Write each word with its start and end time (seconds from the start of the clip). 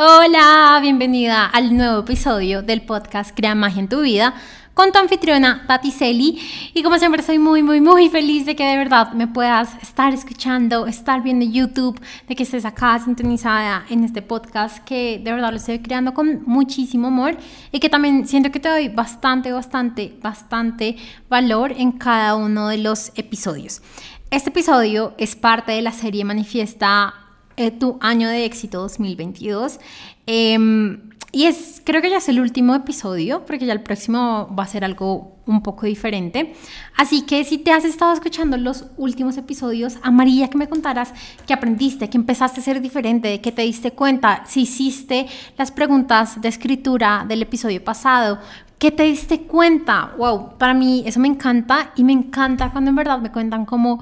Hola, 0.00 0.78
bienvenida 0.80 1.44
al 1.44 1.76
nuevo 1.76 2.02
episodio 2.02 2.62
del 2.62 2.82
podcast 2.82 3.34
Crea 3.34 3.56
Magia 3.56 3.80
en 3.80 3.88
tu 3.88 4.02
Vida 4.02 4.32
con 4.72 4.92
tu 4.92 4.98
anfitriona 5.00 5.64
Tati 5.66 5.90
Celi. 5.90 6.38
Y 6.72 6.84
como 6.84 7.00
siempre, 7.00 7.20
estoy 7.20 7.40
muy, 7.40 7.64
muy, 7.64 7.80
muy 7.80 8.08
feliz 8.08 8.46
de 8.46 8.54
que 8.54 8.64
de 8.64 8.76
verdad 8.76 9.10
me 9.14 9.26
puedas 9.26 9.74
estar 9.82 10.14
escuchando, 10.14 10.86
estar 10.86 11.20
viendo 11.24 11.44
YouTube, 11.44 12.00
de 12.28 12.36
que 12.36 12.44
estés 12.44 12.64
acá 12.64 12.96
sintonizada 13.00 13.86
en 13.90 14.04
este 14.04 14.22
podcast 14.22 14.84
que 14.84 15.20
de 15.20 15.32
verdad 15.32 15.50
lo 15.50 15.56
estoy 15.56 15.80
creando 15.80 16.14
con 16.14 16.44
muchísimo 16.46 17.08
amor 17.08 17.36
y 17.72 17.80
que 17.80 17.88
también 17.88 18.28
siento 18.28 18.52
que 18.52 18.60
te 18.60 18.68
doy 18.68 18.88
bastante, 18.90 19.50
bastante, 19.50 20.16
bastante 20.22 20.94
valor 21.28 21.72
en 21.72 21.90
cada 21.90 22.36
uno 22.36 22.68
de 22.68 22.78
los 22.78 23.10
episodios. 23.16 23.82
Este 24.30 24.50
episodio 24.50 25.14
es 25.18 25.34
parte 25.34 25.72
de 25.72 25.82
la 25.82 25.90
serie 25.90 26.24
Manifiesta 26.24 27.27
eh, 27.58 27.72
tu 27.72 27.98
año 28.00 28.28
de 28.28 28.44
éxito 28.44 28.80
2022. 28.80 29.80
Em, 30.26 31.10
y 31.32 31.44
es, 31.44 31.82
creo 31.84 32.00
que 32.00 32.08
ya 32.08 32.18
es 32.18 32.28
el 32.28 32.40
último 32.40 32.74
episodio, 32.74 33.44
porque 33.44 33.66
ya 33.66 33.72
el 33.72 33.82
próximo 33.82 34.48
va 34.58 34.62
a 34.62 34.66
ser 34.66 34.84
algo 34.84 35.36
un 35.44 35.62
poco 35.62 35.86
diferente. 35.86 36.54
Así 36.96 37.22
que 37.22 37.44
si 37.44 37.58
te 37.58 37.72
has 37.72 37.84
estado 37.84 38.12
escuchando 38.12 38.56
los 38.56 38.86
últimos 38.96 39.36
episodios, 39.36 39.98
amaría 40.02 40.48
que 40.48 40.56
me 40.56 40.68
contaras 40.68 41.12
qué 41.46 41.52
aprendiste, 41.52 42.08
que 42.08 42.16
empezaste 42.16 42.60
a 42.60 42.62
ser 42.62 42.80
diferente, 42.80 43.40
que 43.40 43.52
te 43.52 43.62
diste 43.62 43.90
cuenta, 43.90 44.44
si 44.46 44.62
hiciste 44.62 45.26
las 45.58 45.70
preguntas 45.70 46.40
de 46.40 46.48
escritura 46.48 47.26
del 47.28 47.42
episodio 47.42 47.82
pasado, 47.82 48.38
¿Qué 48.78 48.92
te 48.92 49.02
diste 49.02 49.42
cuenta? 49.42 50.12
Wow, 50.18 50.56
para 50.56 50.72
mí 50.72 51.02
eso 51.04 51.18
me 51.18 51.26
encanta 51.26 51.90
y 51.96 52.04
me 52.04 52.12
encanta 52.12 52.70
cuando 52.70 52.90
en 52.90 52.94
verdad 52.94 53.18
me 53.18 53.32
cuentan 53.32 53.64
como 53.64 54.00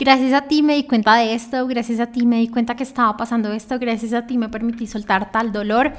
gracias 0.00 0.32
a 0.32 0.48
ti 0.48 0.62
me 0.62 0.76
di 0.76 0.84
cuenta 0.84 1.14
de 1.16 1.34
esto, 1.34 1.66
gracias 1.66 2.00
a 2.00 2.06
ti 2.06 2.24
me 2.24 2.38
di 2.38 2.48
cuenta 2.48 2.74
que 2.74 2.82
estaba 2.82 3.18
pasando 3.18 3.52
esto, 3.52 3.78
gracias 3.78 4.14
a 4.14 4.26
ti 4.26 4.38
me 4.38 4.48
permití 4.48 4.86
soltar 4.86 5.30
tal 5.30 5.52
dolor 5.52 5.92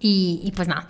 y, 0.00 0.52
pues 0.54 0.68
nada. 0.68 0.86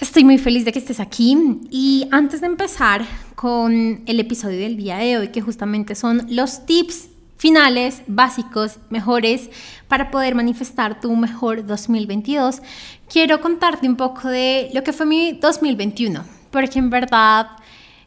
Estoy 0.00 0.24
muy 0.24 0.38
feliz 0.38 0.64
de 0.64 0.72
que 0.72 0.80
estés 0.80 0.98
aquí 0.98 1.60
y 1.70 2.08
antes 2.10 2.40
de 2.40 2.48
empezar 2.48 3.04
con 3.36 4.02
el 4.04 4.18
episodio 4.18 4.58
del 4.58 4.76
día 4.76 4.96
de 4.98 5.16
hoy, 5.16 5.28
que 5.28 5.40
justamente 5.40 5.94
son 5.94 6.26
los 6.28 6.66
tips 6.66 7.08
finales, 7.36 8.02
básicos, 8.08 8.78
mejores 8.90 9.48
para 9.86 10.10
poder 10.10 10.34
manifestar 10.34 11.00
tu 11.00 11.14
mejor 11.14 11.64
2022, 11.64 12.62
quiero 13.08 13.40
contarte 13.40 13.88
un 13.88 13.94
poco 13.94 14.26
de 14.26 14.70
lo 14.74 14.82
que 14.82 14.92
fue 14.92 15.06
mi 15.06 15.34
2021, 15.34 16.24
porque 16.50 16.80
en 16.80 16.90
verdad 16.90 17.46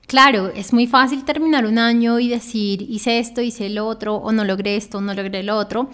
Claro, 0.08 0.52
es 0.54 0.74
muy 0.74 0.88
fácil 0.88 1.24
terminar 1.24 1.66
un 1.66 1.78
año 1.78 2.20
y 2.20 2.28
decir, 2.28 2.82
hice 2.82 3.20
esto, 3.20 3.42
hice 3.42 3.70
lo 3.70 3.88
otro, 3.88 4.16
o 4.16 4.32
no 4.32 4.44
logré 4.44 4.76
esto, 4.76 5.00
no 5.00 5.14
logré 5.14 5.42
lo 5.42 5.56
otro, 5.56 5.90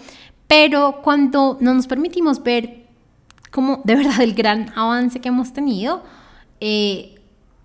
pero 0.48 1.00
cuando 1.02 1.56
no 1.60 1.74
nos 1.74 1.86
permitimos 1.86 2.42
ver 2.42 2.88
como 3.50 3.80
de 3.84 3.94
verdad 3.94 4.20
el 4.20 4.34
gran 4.34 4.72
avance 4.76 5.20
que 5.20 5.28
hemos 5.28 5.52
tenido, 5.52 6.02
eh, 6.60 7.14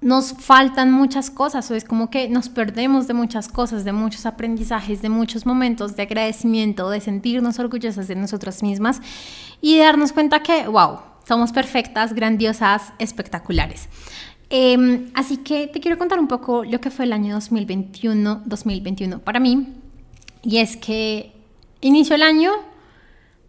nos 0.04 0.34
faltan 0.34 0.92
muchas 0.92 1.30
cosas, 1.32 1.72
o 1.72 1.76
es 1.76 1.86
como 1.86 2.10
que 2.10 2.28
nos 2.28 2.50
perdemos 2.50 3.08
de 3.08 3.14
muchas 3.14 3.48
cosas, 3.48 3.86
de 3.86 3.94
muchos 3.94 4.26
aprendizajes, 4.26 5.02
de 5.02 5.10
muchos 5.10 5.46
momentos 5.46 5.96
de 5.96 6.04
agradecimiento, 6.04 6.90
de 6.90 7.00
sentirnos 7.00 7.58
orgullosas 7.58 8.08
de 8.10 8.16
nosotras 8.16 8.62
mismas 8.62 9.02
y 9.62 9.78
de 9.78 9.84
darnos 9.84 10.12
cuenta 10.12 10.44
que, 10.44 10.68
wow, 10.68 11.00
somos 11.26 11.54
perfectas, 11.54 12.14
grandiosas, 12.14 12.92
espectaculares. 13.00 13.88
Em, 14.56 15.10
así 15.16 15.38
que 15.38 15.66
te 15.66 15.80
quiero 15.80 15.98
contar 15.98 16.20
un 16.20 16.28
poco 16.28 16.64
lo 16.64 16.80
que 16.80 16.92
fue 16.92 17.06
el 17.06 17.14
año 17.14 17.34
2021, 17.34 18.44
2021 18.46 19.18
para 19.18 19.40
mí. 19.40 19.70
Y 20.44 20.58
es 20.58 20.78
que 20.78 21.32
inició 21.82 22.14
el 22.14 22.22
año 22.22 22.52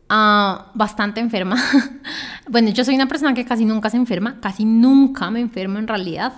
ah, 0.09 0.71
bastante 0.73 1.21
enferma. 1.21 1.63
bueno, 2.49 2.71
yo 2.71 2.87
soy 2.87 2.95
una 2.95 3.07
persona 3.07 3.35
que 3.35 3.45
casi 3.45 3.67
nunca 3.67 3.91
se 3.91 3.99
enferma, 3.99 4.41
casi 4.41 4.65
nunca 4.65 5.31
me 5.31 5.41
enfermo 5.41 5.79
en 5.79 5.89
realidad. 5.89 6.33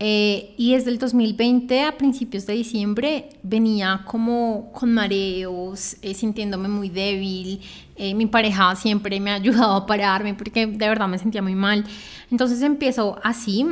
Eh, 0.00 0.54
y 0.58 0.74
desde 0.74 0.90
el 0.90 0.98
2020 0.98 1.84
a 1.84 1.96
principios 1.96 2.44
de 2.44 2.52
diciembre 2.52 3.30
venía 3.42 4.02
como 4.04 4.70
con 4.72 4.92
mareos, 4.92 5.96
eh, 6.02 6.12
sintiéndome 6.12 6.68
muy 6.68 6.90
débil. 6.90 7.62
Eh, 7.96 8.12
mi 8.12 8.26
pareja 8.26 8.76
siempre 8.76 9.18
me 9.18 9.30
ha 9.30 9.36
ayudado 9.36 9.76
a 9.76 9.86
pararme 9.86 10.34
porque 10.34 10.66
de 10.66 10.88
verdad 10.88 11.08
me 11.08 11.16
sentía 11.16 11.40
muy 11.40 11.54
mal. 11.54 11.86
Entonces 12.30 12.60
empiezo 12.60 13.18
así 13.22 13.64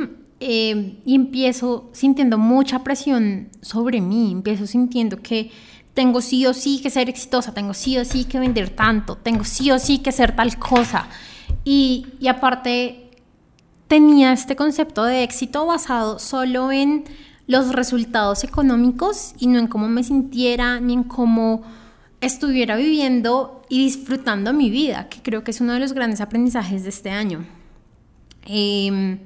Em, 0.45 0.97
y 1.05 1.15
empiezo 1.15 1.89
sintiendo 1.93 2.37
mucha 2.37 2.83
presión 2.83 3.47
sobre 3.61 4.01
mí, 4.01 4.33
empiezo 4.33 4.67
sintiendo 4.67 5.21
que 5.21 5.51
tengo 5.93 6.19
sí 6.19 6.45
o 6.45 6.53
sí 6.53 6.81
que 6.81 6.89
ser 6.89 7.07
exitosa, 7.07 7.53
tengo 7.53 7.73
sí 7.73 7.97
o 7.97 8.03
sí 8.03 8.25
que 8.25 8.39
vender 8.39 8.69
tanto, 8.71 9.15
tengo 9.15 9.45
sí 9.45 9.71
o 9.71 9.79
sí 9.79 9.99
que 9.99 10.11
ser 10.11 10.35
tal 10.35 10.59
cosa. 10.59 11.07
Y, 11.63 12.07
y 12.19 12.27
aparte 12.27 13.09
tenía 13.87 14.33
este 14.33 14.57
concepto 14.57 15.05
de 15.05 15.23
éxito 15.23 15.65
basado 15.65 16.19
solo 16.19 16.73
en 16.73 17.05
los 17.47 17.71
resultados 17.71 18.43
económicos 18.43 19.35
y 19.39 19.47
no 19.47 19.59
en 19.59 19.67
cómo 19.67 19.87
me 19.87 20.03
sintiera 20.03 20.81
ni 20.81 20.91
en 20.91 21.03
cómo 21.05 21.61
estuviera 22.19 22.75
viviendo 22.75 23.61
y 23.69 23.81
disfrutando 23.85 24.51
mi 24.51 24.69
vida, 24.69 25.07
que 25.07 25.21
creo 25.21 25.45
que 25.45 25.51
es 25.51 25.61
uno 25.61 25.71
de 25.71 25.79
los 25.79 25.93
grandes 25.93 26.19
aprendizajes 26.19 26.83
de 26.83 26.89
este 26.89 27.11
año. 27.11 27.45
Eh, 28.45 29.19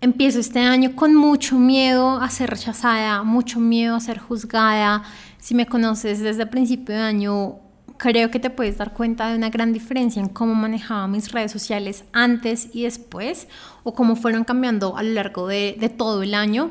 empiezo 0.00 0.40
este 0.40 0.60
año 0.60 0.96
con 0.96 1.14
mucho 1.14 1.58
miedo 1.58 2.20
a 2.20 2.30
ser 2.30 2.50
rechazada, 2.50 3.22
mucho 3.22 3.60
miedo 3.60 3.94
a 3.94 4.00
ser 4.00 4.18
juzgada. 4.18 5.02
Si 5.38 5.54
me 5.54 5.66
conoces 5.66 6.20
desde 6.20 6.42
el 6.42 6.48
principio 6.48 6.94
de 6.94 7.02
año, 7.02 7.56
creo 7.96 8.30
que 8.30 8.38
te 8.38 8.50
puedes 8.50 8.78
dar 8.78 8.94
cuenta 8.94 9.28
de 9.28 9.36
una 9.36 9.50
gran 9.50 9.72
diferencia 9.72 10.20
en 10.20 10.28
cómo 10.28 10.54
manejaba 10.54 11.06
mis 11.06 11.32
redes 11.32 11.52
sociales 11.52 12.04
antes 12.12 12.68
y 12.72 12.84
después, 12.84 13.46
o 13.82 13.94
cómo 13.94 14.16
fueron 14.16 14.44
cambiando 14.44 14.96
a 14.96 15.02
lo 15.02 15.12
largo 15.12 15.46
de, 15.46 15.76
de 15.78 15.88
todo 15.88 16.22
el 16.22 16.34
año. 16.34 16.70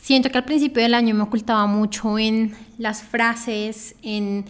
Siento 0.00 0.30
que 0.30 0.38
al 0.38 0.44
principio 0.44 0.82
del 0.82 0.94
año 0.94 1.14
me 1.14 1.22
ocultaba 1.22 1.66
mucho 1.66 2.18
en 2.18 2.54
las 2.78 3.02
frases, 3.02 3.96
en 4.02 4.44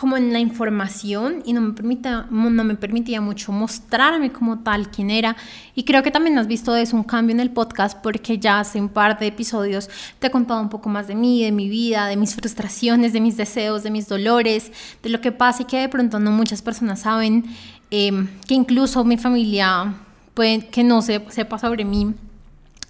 como 0.00 0.16
en 0.16 0.32
la 0.32 0.38
información 0.38 1.42
y 1.44 1.52
no 1.52 1.60
me, 1.60 2.74
permitía 2.74 3.20
mucho 3.20 3.52
mostrarme 3.52 4.32
como 4.32 4.60
tal 4.60 4.90
quién 4.90 5.10
era. 5.10 5.36
Y 5.74 5.84
creo 5.84 6.02
que 6.02 6.10
también 6.10 6.38
has 6.38 6.46
visto 6.46 6.74
eso, 6.74 6.96
un 6.96 7.02
cambio 7.02 7.34
en 7.34 7.40
el 7.40 7.50
podcast, 7.50 7.98
porque 8.02 8.38
ya 8.38 8.60
hace 8.60 8.80
un 8.80 8.88
par 8.88 9.18
de 9.18 9.26
episodios 9.26 9.90
te 10.18 10.28
he 10.28 10.30
contado 10.30 10.62
un 10.62 10.70
poco 10.70 10.88
más 10.88 11.06
de 11.06 11.14
mí, 11.14 11.44
de 11.44 11.52
mi 11.52 11.68
vida, 11.68 12.06
de 12.06 12.16
mis 12.16 12.34
frustraciones, 12.38 13.12
de 13.12 13.20
mis 13.20 13.36
deseos, 13.36 13.82
de 13.82 13.90
mis 13.90 14.08
dolores, 14.08 14.72
de 15.02 15.10
lo 15.10 15.20
que 15.20 15.32
pasa 15.32 15.64
y 15.64 15.66
que 15.66 15.76
de 15.76 15.90
pronto 15.90 16.18
no 16.18 16.30
muchas 16.30 16.62
personas 16.62 17.00
saben, 17.00 17.44
em, 17.90 18.26
que 18.48 18.54
incluso 18.54 19.04
mi 19.04 19.18
familia 19.18 19.96
puede 20.32 20.66
que 20.68 20.82
no 20.82 21.02
se, 21.02 21.22
sepa 21.28 21.58
sobre 21.58 21.84
mí. 21.84 22.14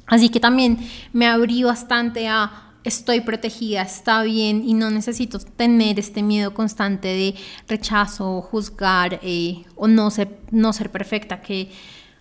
Así 0.06 0.28
que 0.28 0.38
también 0.38 0.78
me 1.12 1.26
abrí 1.26 1.64
bastante 1.64 2.28
a 2.28 2.69
estoy 2.84 3.20
protegida, 3.20 3.82
está 3.82 4.22
bien 4.22 4.62
y 4.66 4.74
no 4.74 4.90
necesito 4.90 5.38
tener 5.38 5.98
este 5.98 6.22
miedo 6.22 6.54
constante 6.54 7.08
de 7.08 7.34
rechazo, 7.68 8.40
juzgar 8.42 9.20
eh, 9.22 9.64
o 9.76 9.88
no 9.88 10.10
ser, 10.10 10.38
no 10.50 10.72
ser 10.72 10.90
perfecta, 10.90 11.40
que 11.40 11.70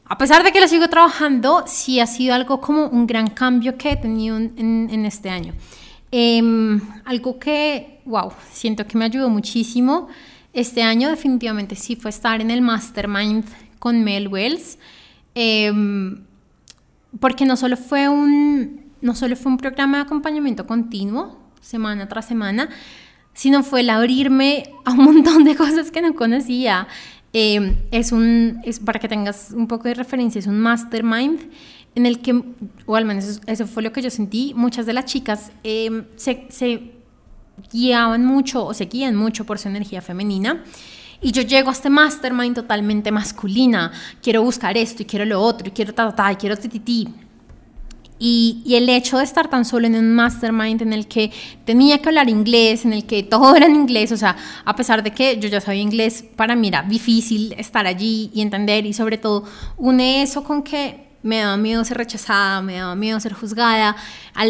a 0.06 0.18
pesar 0.18 0.44
de 0.44 0.52
que 0.52 0.59
lo 0.59 0.68
sigo 0.68 0.88
trabajando, 0.88 1.64
sí 1.68 2.00
ha 2.00 2.08
sido 2.08 2.34
algo 2.34 2.59
como 2.59 2.88
un 2.88 3.06
gran 3.06 3.30
cambio 3.30 3.78
que 3.78 3.92
he 3.92 3.96
tenido 3.96 4.38
en, 4.38 5.06
este 5.06 5.30
año. 5.30 5.53
Em, 6.12 6.81
algo 7.06 7.38
que, 7.38 8.02
wow, 8.06 8.31
siento 8.52 8.88
que 8.88 8.98
me 8.98 9.06
ayudó 9.06 9.30
muchísimo 9.30 10.08
este 10.53 10.81
año 10.81 11.09
definitivamente 11.09 11.75
sí 11.75 11.96
fue 11.96 12.09
estar 12.09 12.42
en 12.42 12.50
el 12.50 12.62
mastermind 12.62 13.46
con 13.78 14.03
Mel 14.03 14.28
Wells, 14.28 14.80
em, 15.36 16.24
porque 17.19 17.46
no 17.46 17.56
solo 17.56 17.78
fue 17.78 18.09
un, 18.09 18.88
no 19.02 19.16
solo 19.16 19.36
fue 19.36 19.52
un 19.52 19.58
programa 19.58 19.98
de 19.98 20.04
acompañamiento 20.04 20.66
continuo, 20.66 21.38
semana 21.62 22.08
tras 22.08 22.28
semana, 22.28 22.70
sino 23.34 23.64
fue 23.64 23.82
el 23.82 23.90
abrirme 23.90 24.74
a 24.86 24.92
un 24.92 25.04
montón 25.04 25.44
de 25.44 25.56
cosas 25.58 25.92
que 25.92 26.02
no 26.02 26.14
conocía. 26.14 26.88
Em, 27.32 27.76
es 27.92 28.12
un, 28.12 28.60
es, 28.64 28.80
para 28.80 29.00
que 29.00 29.07
tengas 29.07 29.51
un 29.51 29.68
poco 29.68 29.88
de 29.88 29.94
referencia, 29.94 30.40
es 30.40 30.48
un 30.48 30.60
mastermind 30.60 31.40
en 31.96 32.06
el 32.06 32.19
que, 32.19 32.44
o 32.86 32.96
al 32.96 33.06
menos 33.06 33.42
eso, 33.46 33.68
fue 33.68 33.84
lo 33.84 33.92
que 33.92 34.01
yo 34.01 34.10
sentí, 34.10 34.54
muchas 34.56 34.86
de 34.86 34.94
las 34.94 35.06
chicas 35.06 35.52
em, 35.63 36.06
se, 36.16 36.48
se 36.50 36.92
guiaban 37.72 38.25
mucho 38.25 38.66
o 38.66 38.74
se 38.74 38.86
guían 38.86 39.16
mucho 39.16 39.45
por 39.45 39.60
su 39.60 39.68
energía 39.68 40.02
femenina. 40.02 40.63
Y 41.22 41.31
yo 41.31 41.42
llego 41.42 41.69
a 41.69 41.74
este 41.74 41.90
mastermind 41.90 42.56
totalmente 42.56 43.12
masculina. 43.12 43.92
Quiero 44.22 44.42
buscar 44.42 44.78
esto 44.78 45.04
y 45.04 45.06
quiero 45.06 45.25
lo 45.25 45.42
otro 45.42 45.68
y 45.68 45.72
quiero 45.72 45.94
ta, 45.94 46.16
ta, 46.16 46.31
y 46.31 46.38
quiero 46.38 46.56
tititi. 46.56 47.10
Y, 48.21 48.62
el 48.75 48.89
hecho 48.89 49.18
de 49.18 49.24
estar 49.24 49.50
tan 49.50 49.63
solo 49.63 49.88
en 49.88 49.95
un 49.95 50.13
mastermind 50.13 50.81
en 50.81 50.92
el 50.92 51.07
que 51.07 51.31
tenía 51.66 52.00
que 52.00 52.10
hablar 52.10 52.30
inglés, 52.30 52.83
en 52.83 52.92
el 52.92 53.06
que 53.06 53.24
todo 53.24 53.56
era 53.56 53.66
en 53.66 53.75
inglés, 53.75 54.12
o 54.12 54.18
sea, 54.18 54.36
a 54.66 54.75
pesar 54.75 55.01
de 55.04 55.12
que 55.12 55.39
yo 55.39 55.48
ya 55.48 55.62
sabía 55.62 55.81
inglés, 55.81 56.25
para 56.36 56.56
mí 56.56 56.68
era 56.68 56.83
difícil 56.83 57.54
estar 57.57 57.88
allí 57.88 58.30
y 58.33 58.42
entender 58.42 58.86
y 58.86 58.94
sobre 58.94 59.18
todo 59.18 59.45
une 59.77 60.21
eso 60.21 60.44
con 60.44 60.63
que 60.63 61.07
me 61.24 61.38
daba 61.39 61.57
miedo 61.57 61.83
ser 61.86 61.98
rechazada, 61.98 62.62
me 62.62 62.75
daba 62.75 62.95
miedo 62.95 63.19
ser 63.19 63.33
juzgada. 63.33 63.95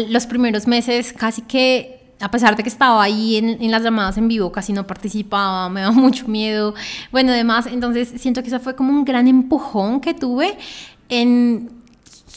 Los 0.08 0.26
primeros 0.26 0.66
meses 0.66 1.12
casi 1.12 1.42
que 1.42 2.00
a 2.20 2.30
pesar 2.30 2.54
de 2.54 2.62
que 2.62 2.68
estaba 2.68 3.02
ahí 3.02 3.36
en, 3.36 3.62
en, 3.62 3.70
las 3.70 3.82
llamadas 3.82 4.18
en 4.18 4.28
vivo, 4.28 4.52
casi 4.52 4.74
no 4.74 4.86
participaba, 4.86 5.68
me 5.70 5.80
daba 5.80 5.92
mucho 5.94 6.28
miedo. 6.28 6.74
Bueno, 7.10 7.32
además, 7.32 7.66
entonces 7.66 8.12
siento 8.16 8.42
que 8.42 8.48
eso 8.48 8.60
fue 8.60 8.76
como 8.76 8.90
un 8.90 9.04
gran 9.04 9.26
empujón 9.26 10.00
que 10.00 10.12
tuve 10.12 10.56
en 11.08 11.79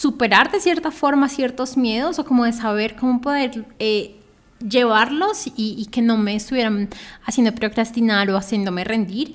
superar 0.03 0.51
de 0.51 0.59
cierta 0.59 0.91
forma 0.91 1.29
ciertos 1.29 1.77
miedos 1.77 2.19
o 2.19 2.25
como 2.25 2.43
de 2.43 2.51
saber 2.51 2.97
cómo 2.97 3.21
poder 3.21 3.65
eh, 3.79 4.17
llevarlos 4.59 5.49
y, 5.55 5.85
que 5.93 6.01
no 6.01 6.17
me 6.17 6.35
estuvieran 6.35 6.89
haciendo 7.23 7.55
procrastinar 7.55 8.29
o 8.29 8.35
haciéndome 8.35 8.83
rendir. 8.83 9.33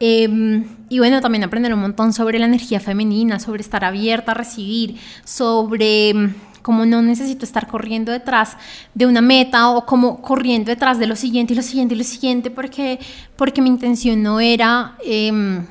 Eh, 0.00 0.64
y 0.88 0.98
bueno, 0.98 1.20
también 1.20 1.44
aprender 1.44 1.72
un 1.72 1.78
montón 1.80 2.12
sobre 2.12 2.40
la 2.40 2.46
energía 2.46 2.80
femenina, 2.80 3.38
sobre 3.38 3.62
estar 3.62 3.84
abierta 3.84 4.32
a 4.32 4.34
recibir, 4.34 4.96
sobre 5.24 6.08
em, 6.10 6.34
cómo 6.62 6.84
no 6.84 7.00
necesito 7.00 7.44
estar 7.44 7.68
corriendo 7.68 8.10
detrás 8.10 8.56
de 8.94 9.06
una 9.06 9.20
meta 9.20 9.70
o 9.70 9.86
como 9.86 10.20
corriendo 10.20 10.72
detrás 10.72 10.98
de 10.98 11.06
lo 11.06 11.14
siguiente 11.14 11.52
y 11.52 11.56
lo 11.56 11.62
siguiente 11.62 11.94
y 11.94 11.98
lo 11.98 12.04
siguiente 12.04 12.50
porque, 12.50 12.98
porque 13.36 13.62
mi 13.62 13.68
intención 13.68 14.20
no 14.20 14.40
era... 14.40 14.96
Eh, 15.04 15.62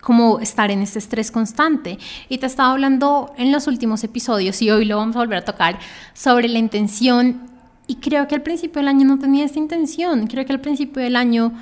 como 0.00 0.40
estar 0.40 0.70
en 0.70 0.82
ese 0.82 0.98
estrés 0.98 1.30
constante. 1.30 1.98
Y 2.28 2.38
te 2.38 2.46
estaba 2.46 2.72
hablando 2.72 3.32
en 3.36 3.52
los 3.52 3.66
últimos 3.66 4.02
episodios 4.04 4.60
y 4.62 4.70
hoy 4.70 4.84
lo 4.84 4.96
vamos 4.96 5.16
a 5.16 5.20
volver 5.20 5.38
a 5.38 5.44
tocar 5.44 5.78
sobre 6.14 6.48
la 6.48 6.58
intención. 6.58 7.48
Y 7.86 7.96
creo 7.96 8.26
que 8.28 8.34
al 8.34 8.42
principio 8.42 8.80
del 8.80 8.88
año 8.88 9.06
no 9.06 9.18
tenía 9.18 9.44
esta 9.44 9.58
intención. 9.58 10.26
Creo 10.26 10.44
que 10.46 10.52
al 10.52 10.60
principio 10.60 11.02
del 11.02 11.16
año 11.16 11.52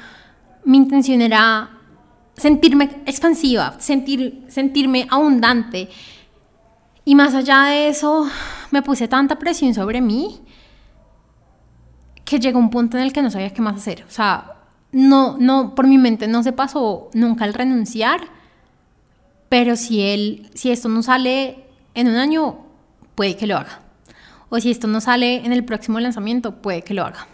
mi 0.64 0.76
intención 0.76 1.22
era 1.22 1.70
sentirme 2.36 3.02
expansiva, 3.06 3.76
sentir, 3.78 4.44
sentirme 4.48 5.06
abundante. 5.10 5.88
Y 7.04 7.14
más 7.14 7.34
allá 7.34 7.64
de 7.64 7.88
eso, 7.88 8.28
me 8.70 8.82
puse 8.82 9.08
tanta 9.08 9.38
presión 9.38 9.74
sobre 9.74 10.00
mí 10.00 10.40
que 12.24 12.38
llegó 12.38 12.58
un 12.58 12.68
punto 12.68 12.98
en 12.98 13.04
el 13.04 13.12
que 13.12 13.22
no 13.22 13.30
sabía 13.30 13.50
qué 13.54 13.62
más 13.62 13.76
hacer. 13.76 14.04
O 14.06 14.10
sea, 14.10 14.57
no, 14.92 15.36
no, 15.38 15.74
por 15.74 15.86
mi 15.86 15.98
mente 15.98 16.28
no 16.28 16.42
se 16.42 16.52
pasó 16.52 17.10
nunca 17.12 17.44
el 17.44 17.54
renunciar, 17.54 18.20
pero 19.48 19.76
si 19.76 20.00
él, 20.02 20.50
si 20.54 20.70
esto 20.70 20.88
no 20.88 21.02
sale 21.02 21.64
en 21.94 22.08
un 22.08 22.16
año, 22.16 22.58
puede 23.14 23.36
que 23.36 23.46
lo 23.46 23.56
haga. 23.56 23.80
O 24.48 24.58
si 24.60 24.70
esto 24.70 24.86
no 24.86 25.00
sale 25.00 25.44
en 25.44 25.52
el 25.52 25.64
próximo 25.64 26.00
lanzamiento, 26.00 26.56
puede 26.56 26.82
que 26.82 26.94
lo 26.94 27.04
haga. 27.04 27.26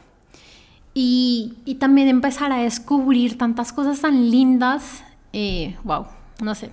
Y, 0.94 1.54
y 1.64 1.76
también 1.76 2.08
empezar 2.08 2.52
a 2.52 2.58
descubrir 2.58 3.38
tantas 3.38 3.72
cosas 3.72 4.00
tan 4.00 4.30
lindas. 4.30 5.04
Eh, 5.32 5.76
wow, 5.84 6.06
no 6.40 6.54
sé. 6.54 6.70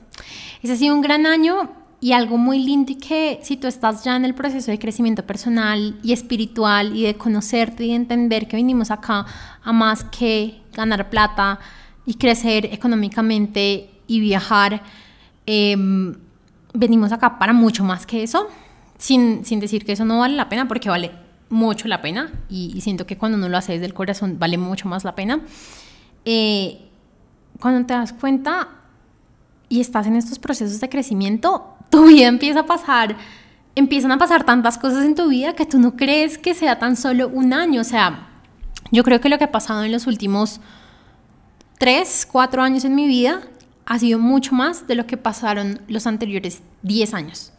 Ese 0.61 0.73
ha 0.73 0.75
sido 0.75 0.95
un 0.95 1.01
gran 1.01 1.25
año 1.25 1.69
y 1.99 2.13
algo 2.13 2.37
muy 2.37 2.63
lindo 2.63 2.91
y 2.91 2.95
que 2.95 3.39
si 3.43 3.57
tú 3.57 3.67
estás 3.67 4.03
ya 4.03 4.15
en 4.15 4.25
el 4.25 4.33
proceso 4.33 4.71
de 4.71 4.79
crecimiento 4.79 5.25
personal 5.25 5.99
y 6.01 6.13
espiritual 6.13 6.95
y 6.95 7.03
de 7.03 7.15
conocerte 7.15 7.85
y 7.85 7.89
de 7.89 7.95
entender 7.95 8.47
que 8.47 8.57
vinimos 8.57 8.89
acá 8.89 9.25
a 9.63 9.71
más 9.71 10.03
que 10.05 10.60
ganar 10.73 11.09
plata 11.09 11.59
y 12.05 12.15
crecer 12.15 12.65
económicamente 12.65 13.89
y 14.07 14.19
viajar, 14.19 14.81
em, 15.45 16.15
venimos 16.73 17.11
acá 17.11 17.37
para 17.39 17.53
mucho 17.53 17.83
más 17.83 18.05
que 18.05 18.23
eso, 18.23 18.47
sin, 18.97 19.45
sin, 19.45 19.59
decir 19.59 19.85
que 19.85 19.93
eso 19.93 20.05
no 20.05 20.19
vale 20.19 20.35
la 20.35 20.49
pena, 20.49 20.67
porque 20.67 20.89
vale 20.89 21.11
mucho 21.49 21.87
la 21.87 22.01
pena 22.01 22.31
y, 22.49 22.71
y, 22.75 22.81
siento 22.81 23.05
que 23.05 23.17
cuando 23.17 23.37
uno 23.37 23.49
lo 23.49 23.57
hace 23.57 23.73
desde 23.73 23.85
el 23.85 23.93
corazón 23.93 24.39
vale 24.39 24.57
mucho 24.57 24.87
más 24.87 25.03
la 25.03 25.15
pena. 25.15 25.41
Eh, 26.25 26.87
cuando 27.59 27.85
te 27.85 27.93
das 27.93 28.13
cuenta 28.13 28.69
y 29.69 29.79
estás 29.79 30.07
en 30.07 30.15
estos 30.15 30.39
procesos 30.39 30.79
de 30.79 30.89
crecimiento, 30.89 31.75
tu 31.89 32.05
vida 32.07 32.27
empieza 32.27 32.61
a 32.61 32.65
pasar, 32.65 33.15
empiezan 33.75 34.11
a 34.11 34.17
pasar 34.17 34.43
tantas 34.43 34.77
cosas 34.77 35.05
en 35.05 35.15
tu 35.15 35.29
vida 35.29 35.53
que 35.53 35.65
tú 35.65 35.79
no 35.79 35.95
crees 35.95 36.37
que 36.37 36.53
sea 36.53 36.79
tan 36.79 36.95
solo 36.95 37.29
un 37.29 37.53
año. 37.53 37.81
O 37.81 37.85
sea, 37.85 38.30
yo 38.91 39.03
creo 39.03 39.21
que 39.21 39.29
lo 39.29 39.37
que 39.37 39.45
ha 39.45 39.51
pasado 39.51 39.83
en 39.83 39.91
los 39.91 40.07
últimos 40.07 40.59
tres, 41.77 42.27
cuatro 42.29 42.61
años 42.61 42.85
en 42.85 42.95
mi 42.95 43.07
vida 43.07 43.41
ha 43.85 43.99
sido 43.99 44.19
mucho 44.19 44.53
más 44.53 44.87
de 44.87 44.95
lo 44.95 45.07
que 45.07 45.17
pasaron 45.17 45.81
los 45.87 46.07
anteriores 46.07 46.61
diez 46.81 47.13
años. 47.13 47.51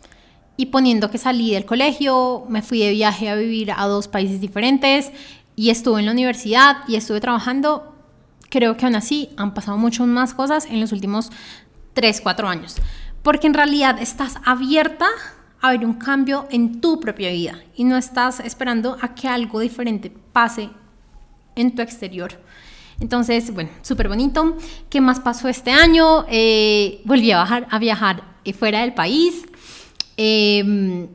Y 0.57 0.67
poniendo 0.67 1.11
que 1.11 1.19
salí 1.19 1.53
del 1.53 1.65
colegio, 1.65 2.45
me 2.49 2.63
fui 2.63 2.79
de 2.81 2.91
viaje 2.91 3.29
a 3.29 3.35
vivir 3.35 3.73
a 3.73 3.87
dos 3.87 4.07
países 4.07 4.41
diferentes 4.41 5.11
y 5.57 5.71
estuve 5.71 6.01
en 6.01 6.07
la 6.07 6.13
universidad 6.13 6.77
y 6.87 6.97
estuve 6.97 7.21
trabajando, 7.21 7.95
creo 8.51 8.77
que 8.77 8.85
aún 8.85 8.95
así 8.95 9.31
han 9.37 9.55
pasado 9.55 9.79
mucho 9.79 10.07
más 10.07 10.35
cosas 10.35 10.67
en 10.67 10.81
los 10.81 10.93
últimos 10.93 11.31
tres, 11.95 12.21
cuatro 12.21 12.49
años 12.49 12.77
porque 13.23 13.47
en 13.47 13.55
realidad 13.55 14.01
estás 14.01 14.37
abierta 14.45 15.07
a 15.61 15.71
ver 15.71 15.87
un 15.87 15.95
cambio 15.95 16.47
en 16.51 16.81
tu 16.81 16.99
propia 17.01 17.31
vida 17.31 17.59
y 17.77 17.85
no 17.85 17.97
estás 17.97 18.41
esperando 18.41 18.97
a 19.01 19.15
que 19.15 19.29
algo 19.29 19.61
diferente 19.61 20.13
pase 20.33 20.71
en 21.57 21.75
tu 21.75 21.83
exterior. 21.83 22.39
Entonces, 23.01 23.53
bueno, 23.53 23.71
súper 23.83 24.09
bonito. 24.09 24.57
¿Qué 24.89 25.01
más 25.01 25.21
pasó 25.21 25.49
este 25.49 25.71
año? 25.71 26.25
Eh, 26.29 27.01
volví 27.05 27.33
a, 27.33 27.39
bajar, 27.39 27.67
a 27.71 27.79
viajar 27.79 28.23
eh, 28.45 28.53
fuera 28.53 28.81
del 28.81 28.95
país. 28.95 29.45
Eh, 30.17 31.09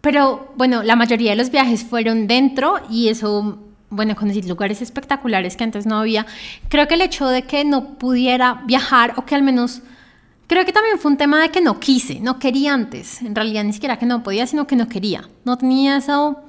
pero 0.00 0.52
bueno, 0.56 0.82
la 0.82 0.96
mayoría 0.96 1.30
de 1.30 1.36
los 1.36 1.50
viajes 1.50 1.82
fueron 1.82 2.26
dentro 2.26 2.80
y 2.90 3.08
eso, 3.08 3.58
bueno, 3.88 4.14
conocí 4.14 4.42
lugares 4.42 4.82
espectaculares 4.82 5.56
que 5.56 5.64
antes 5.64 5.86
no 5.86 5.96
había. 5.96 6.26
Creo 6.68 6.86
que 6.86 6.94
el 6.94 7.00
hecho 7.00 7.26
de 7.28 7.44
que 7.44 7.64
no 7.64 7.94
pudiera 7.94 8.62
viajar 8.66 9.14
o 9.16 9.24
que 9.24 9.34
al 9.34 9.42
menos 9.42 9.80
Creo 10.46 10.66
que 10.66 10.74
también 10.74 10.98
fue 10.98 11.10
un 11.10 11.16
tema 11.16 11.40
de 11.40 11.48
que 11.48 11.62
no 11.62 11.80
quise, 11.80 12.20
no 12.20 12.38
quería 12.38 12.74
antes. 12.74 13.22
En 13.22 13.34
realidad 13.34 13.64
ni 13.64 13.72
siquiera 13.72 13.98
que 13.98 14.04
no 14.04 14.22
podía, 14.22 14.46
sino 14.46 14.66
que 14.66 14.76
no 14.76 14.88
quería. 14.88 15.26
No 15.44 15.56
tenía 15.56 15.96
eso, 15.96 16.43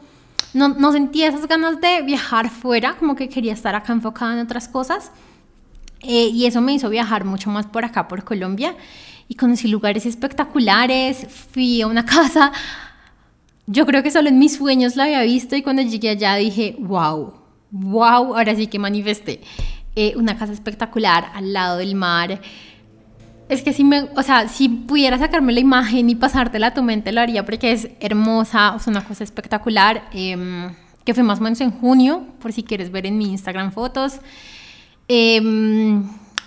no, 0.55 0.69
no 0.69 0.93
sentía 0.93 1.27
esas 1.27 1.47
ganas 1.47 1.81
de 1.81 2.01
viajar 2.01 2.49
fuera, 2.49 2.95
como 2.95 3.13
que 3.15 3.27
quería 3.27 3.51
estar 3.51 3.75
acá 3.75 3.91
enfocada 3.91 4.33
en 4.33 4.39
otras 4.39 4.69
cosas. 4.69 5.11
Eh, 6.01 6.29
y 6.29 6.45
eso 6.45 6.61
me 6.61 6.73
hizo 6.73 6.89
viajar 6.89 7.25
mucho 7.25 7.49
más 7.49 7.65
por 7.65 7.83
acá, 7.83 8.07
por 8.07 8.23
Colombia. 8.23 8.73
Y 9.27 9.35
conocí 9.35 9.67
lugares 9.67 10.05
espectaculares. 10.05 11.27
Fui 11.51 11.81
a 11.81 11.87
una 11.87 12.05
casa, 12.17 12.53
yo 13.67 13.85
creo 13.85 14.01
que 14.01 14.11
solo 14.11 14.29
en 14.29 14.39
mis 14.39 14.55
sueños 14.55 14.95
la 14.95 15.03
había 15.03 15.23
visto. 15.23 15.57
Y 15.57 15.61
cuando 15.61 15.81
llegué 15.81 16.11
allá 16.11 16.35
dije, 16.35 16.77
wow, 16.79 17.33
wow, 17.71 18.35
ahora 18.35 18.55
sí 18.55 18.67
que 18.67 18.79
manifesté. 18.79 19.41
Eh, 19.97 20.13
una 20.15 20.37
casa 20.37 20.53
espectacular 20.53 21.31
al 21.33 21.51
lado 21.51 21.77
del 21.79 21.95
mar. 21.95 22.39
Es 23.47 23.61
que 23.61 23.73
si 23.73 23.83
me, 23.83 24.09
o 24.15 24.23
sea, 24.23 24.47
si 24.47 24.69
pudiera 24.69 25.17
sacarme 25.17 25.53
la 25.53 25.59
imagen 25.59 26.09
y 26.09 26.15
pasártela 26.15 26.67
a 26.67 26.73
tu 26.73 26.81
mente, 26.81 27.11
lo 27.11 27.21
haría 27.21 27.45
porque 27.45 27.71
es 27.71 27.89
hermosa, 27.99 28.75
es 28.75 28.87
una 28.87 29.03
cosa 29.03 29.23
espectacular. 29.23 30.09
Eh, 30.13 30.71
que 31.05 31.13
fue 31.13 31.23
más 31.23 31.39
o 31.39 31.43
menos 31.43 31.61
en 31.61 31.71
junio, 31.71 32.25
por 32.41 32.51
si 32.51 32.63
quieres 32.63 32.91
ver 32.91 33.05
en 33.05 33.17
mi 33.17 33.29
Instagram 33.29 33.71
fotos. 33.71 34.19
Eh, 35.07 35.39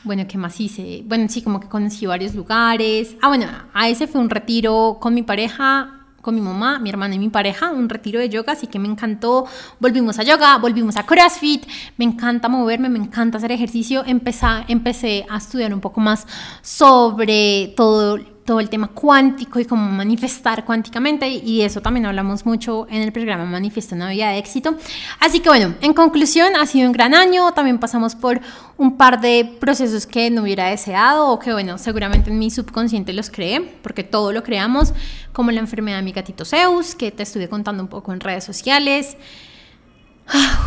bueno, 0.03 0.27
¿qué 0.29 0.37
más 0.37 0.61
hice? 0.61 1.03
Bueno, 1.07 1.27
sí, 1.29 1.43
como 1.43 1.61
que 1.61 1.69
conocí 1.69 2.07
varios 2.07 2.35
lugares. 2.35 3.17
Ah, 3.23 3.29
bueno, 3.29 3.47
a 3.73 3.89
ese 3.89 4.09
fue 4.09 4.21
un 4.21 4.29
retiro 4.29 4.99
con 5.01 5.15
mi 5.15 5.23
pareja 5.23 5.98
con 6.29 6.35
mi 6.35 6.43
mamá, 6.43 6.79
mi 6.79 6.91
hermana 6.91 7.15
y 7.15 7.19
mi 7.19 7.31
pareja, 7.31 7.71
un 7.71 7.89
retiro 7.89 8.21
de 8.21 8.29
yoga, 8.29 8.53
así 8.53 8.67
que 8.67 8.79
me 8.79 8.87
encantó. 8.87 9.47
Volvimos 9.81 10.19
a 10.19 10.25
yoga, 10.25 10.59
volvimos 10.59 10.99
a 10.99 11.07
CrossFit, 11.07 11.65
me 11.97 12.05
encanta 12.05 12.51
moverme, 12.51 12.91
me 12.91 12.99
encanta 12.99 13.39
hacer 13.39 13.51
ejercicio. 13.51 14.03
Empecé, 14.05 15.25
a 15.27 15.39
estudiar 15.39 15.73
un 15.73 15.81
poco 15.81 16.03
más 16.03 16.27
sobre 16.61 17.73
todo 17.79 18.19
todo 18.49 18.61
el 18.61 18.71
tema 18.71 18.89
cuántico 18.89 19.61
y 19.61 19.67
cómo 19.67 19.91
manifestar 19.91 20.65
cuánticamente 20.65 21.29
y 21.29 21.61
eso 21.61 21.83
también 21.83 22.07
hablamos 22.07 22.47
mucho 22.47 22.87
en 22.89 23.03
el 23.03 23.13
programa 23.13 23.45
Manifiesta 23.45 23.95
una 23.95 24.09
vida 24.09 24.31
de 24.31 24.39
éxito. 24.39 24.75
Así 25.21 25.41
que 25.41 25.51
bueno, 25.51 25.75
en 25.83 25.93
conclusión 25.93 26.57
ha 26.57 26.65
sido 26.65 26.87
un 26.87 26.95
gran 26.95 27.15
año, 27.15 27.53
también 27.53 27.77
pasamos 27.79 28.15
por 28.15 28.41
un 28.79 28.97
par 28.97 29.21
de 29.21 29.45
procesos 29.61 30.07
que 30.07 30.31
no 30.31 30.45
hubiera 30.45 30.69
deseado 30.69 31.29
o 31.29 31.39
que 31.39 31.53
bueno, 31.53 31.77
seguramente 31.77 32.31
en 32.31 32.39
mi 32.39 32.51
subconsciente 32.51 33.13
los 33.13 33.29
creé, 33.29 33.61
porque 33.83 34.03
todo 34.03 34.33
lo 34.33 34.43
creamos, 34.43 34.95
como 35.35 35.51
la 35.51 35.61
enfermedad 35.61 35.99
de 35.99 36.05
mi 36.05 36.13
gatito 36.13 36.47
Zeus, 36.47 36.95
que 36.95 37.11
te 37.11 37.25
estuve 37.25 37.51
contando 37.51 37.83
un 37.83 37.91
poco 37.91 38.15
en 38.15 38.21
redes 38.21 38.45
sociales. 38.45 39.19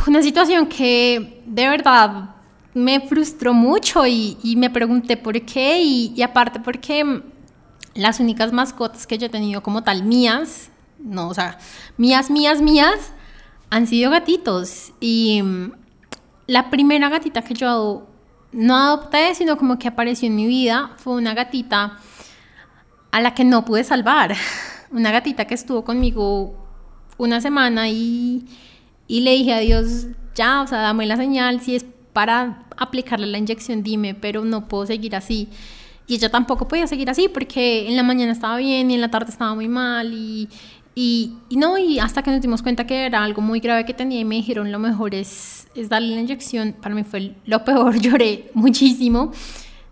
Una 0.06 0.22
situación 0.22 0.68
que 0.68 1.42
de 1.48 1.68
verdad 1.68 2.36
me 2.76 3.00
frustró 3.00 3.56
mucho 3.56 4.06
y, 4.06 4.38
y 4.44 4.56
me 4.56 4.70
pregunté 4.70 5.18
por 5.18 5.42
qué 5.42 5.82
y, 5.82 6.14
y 6.16 6.22
aparte 6.22 6.60
porque 6.60 7.31
las 7.94 8.20
únicas 8.20 8.54
mascotas 8.54 9.06
que 9.08 9.18
yo 9.18 9.28
he 9.28 9.30
tenido 9.30 9.62
como 9.62 9.84
tal 9.84 10.04
mías, 10.04 10.70
no, 11.00 11.30
o 11.30 11.34
sea, 11.34 11.58
mías, 11.98 12.30
mías, 12.30 12.62
mías, 12.62 13.14
han 13.70 13.88
sido 13.88 14.12
gatitos. 14.12 14.94
Y 15.00 15.42
mm, 15.44 15.72
la 16.48 16.70
primera 16.70 17.10
gatita 17.10 17.42
que 17.42 17.54
yo 17.54 18.08
no 18.52 18.76
adopté, 18.76 19.34
sino 19.36 19.58
como 19.58 19.80
que 19.80 19.88
apareció 19.88 20.28
en 20.28 20.36
mi 20.36 20.46
vida, 20.46 20.92
fue 20.98 21.14
una 21.14 21.34
gatita 21.34 21.98
a 23.12 23.22
la 23.22 23.34
que 23.34 23.44
no 23.44 23.66
pude 23.66 23.84
salvar. 23.84 24.36
Una 24.92 25.12
gatita 25.12 25.46
que 25.46 25.54
estuvo 25.54 25.86
conmigo 25.86 26.54
una 27.18 27.40
semana 27.40 27.88
y, 27.88 28.46
y 29.08 29.22
le 29.22 29.32
dije 29.32 29.54
a 29.54 29.60
Dios, 29.60 30.08
ya, 30.36 30.62
o 30.62 30.68
sea, 30.68 30.80
dame 30.80 31.06
la 31.06 31.16
señal, 31.16 31.62
si 31.62 31.78
es 31.78 31.86
para 32.12 32.66
aplicarle 32.76 33.28
la 33.28 33.38
inyección, 33.38 33.84
dime, 33.84 34.16
pero 34.16 34.44
no 34.44 34.68
puedo 34.68 34.86
seguir 34.86 35.16
así. 35.16 35.48
Y 36.12 36.15
ella 36.15 36.27
tampoco 36.27 36.68
podía 36.68 36.88
seguir 36.88 37.10
así 37.10 37.30
porque 37.30 37.88
en 37.88 37.96
la 37.96 38.03
mañana 38.03 38.34
estaba 38.34 38.58
bien 38.58 38.91
y 38.91 38.96
en 38.96 39.00
la 39.00 39.10
tarde 39.10 39.32
estaba 39.32 39.56
muy 39.56 39.70
mal 39.70 40.12
y 40.13 40.50
Y, 40.94 41.38
no, 41.51 41.77
y 41.77 42.00
hasta 42.00 42.22
que 42.22 42.32
nos 42.32 42.41
dimos 42.41 42.62
cuenta 42.62 42.86
que 42.86 43.06
era 43.06 43.24
algo 43.24 43.41
muy 43.41 43.62
grave 43.62 43.86
que 43.86 43.94
tenía 43.94 44.20
y 44.20 44.25
me 44.25 44.36
dijeron 44.36 44.74
lo 44.74 44.77
mejor 44.77 45.15
es, 45.15 45.70
es 45.74 45.88
darle 45.88 46.15
la 46.15 46.20
inyección, 46.20 46.75
para 46.82 46.94
mí 46.94 47.06
fue 47.06 47.34
lo 47.46 47.63
peor, 47.63 47.98
lloré 48.01 48.51
muchísimo. 48.53 49.32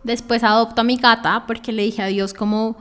Después 0.04 0.44
adopto 0.44 0.82
a 0.82 0.84
mi 0.84 0.98
gata 0.98 1.46
porque 1.48 1.72
le 1.72 1.84
dije 1.84 2.02
a 2.02 2.08
Dios 2.08 2.34
como, 2.34 2.76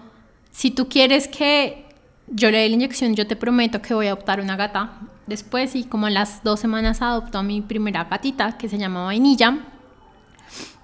si 0.50 0.72
tú 0.72 0.88
quieres 0.88 1.28
que 1.28 1.84
yo 2.26 2.50
le 2.50 2.58
dé 2.58 2.68
la 2.68 2.74
inyección, 2.74 3.14
yo 3.14 3.28
te 3.28 3.36
prometo 3.36 3.80
que 3.80 3.94
voy 3.94 4.06
a 4.06 4.14
adoptar 4.14 4.40
una 4.40 4.56
gata. 4.56 4.98
Después 5.28 5.76
y 5.76 5.84
como 5.84 6.06
a 6.06 6.10
las 6.10 6.42
dos 6.42 6.58
semanas 6.58 7.02
adoptó 7.02 7.38
a 7.38 7.44
mi 7.44 7.60
primera 7.60 8.02
gatita 8.02 8.58
que 8.58 8.68
se 8.68 8.78
llama 8.78 9.04
Vainilla. 9.04 9.77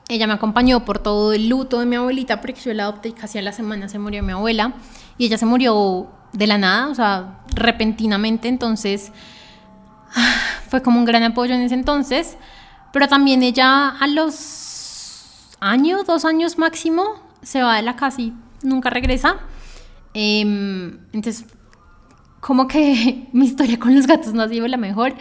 Ella 0.08 0.26
me 0.26 0.34
acompañó 0.34 0.84
por 0.84 0.98
todo 0.98 1.32
el 1.32 1.48
luto 1.48 1.80
de 1.80 1.86
mi 1.86 1.96
abuelita 1.96 2.40
porque 2.40 2.60
yo 2.60 2.74
la 2.74 2.84
adopté 2.84 3.08
y 3.08 3.12
casi 3.12 3.38
a 3.38 3.42
la 3.42 3.52
semana 3.52 3.88
se 3.88 3.98
murió 3.98 4.22
mi 4.22 4.32
abuela. 4.32 4.74
Y 5.16 5.26
ella 5.26 5.38
se 5.38 5.46
murió 5.46 6.08
de 6.32 6.46
la 6.46 6.58
nada, 6.58 6.88
o 6.88 6.94
sea, 6.94 7.40
repentinamente. 7.54 8.48
Entonces 8.48 9.12
fue 10.68 10.82
como 10.82 10.98
un 10.98 11.04
gran 11.04 11.22
apoyo 11.22 11.54
en 11.54 11.62
ese 11.62 11.74
entonces. 11.74 12.36
Pero 12.92 13.08
también 13.08 13.42
ella 13.42 13.88
a 13.88 14.06
los 14.06 15.56
años, 15.60 16.06
dos 16.06 16.24
años 16.24 16.58
máximo, 16.58 17.04
se 17.42 17.62
va 17.62 17.76
de 17.76 17.82
la 17.82 17.96
casa 17.96 18.20
y 18.20 18.34
nunca 18.62 18.90
regresa. 18.90 19.38
Em, 20.12 20.98
entonces, 21.12 21.46
como 22.40 22.68
que 22.68 23.28
mi 23.32 23.46
historia 23.46 23.78
con 23.78 23.94
los 23.94 24.06
gatos 24.06 24.34
no 24.34 24.42
ha 24.42 24.48
sido 24.48 24.68
la 24.68 24.76
mejor. 24.76 25.14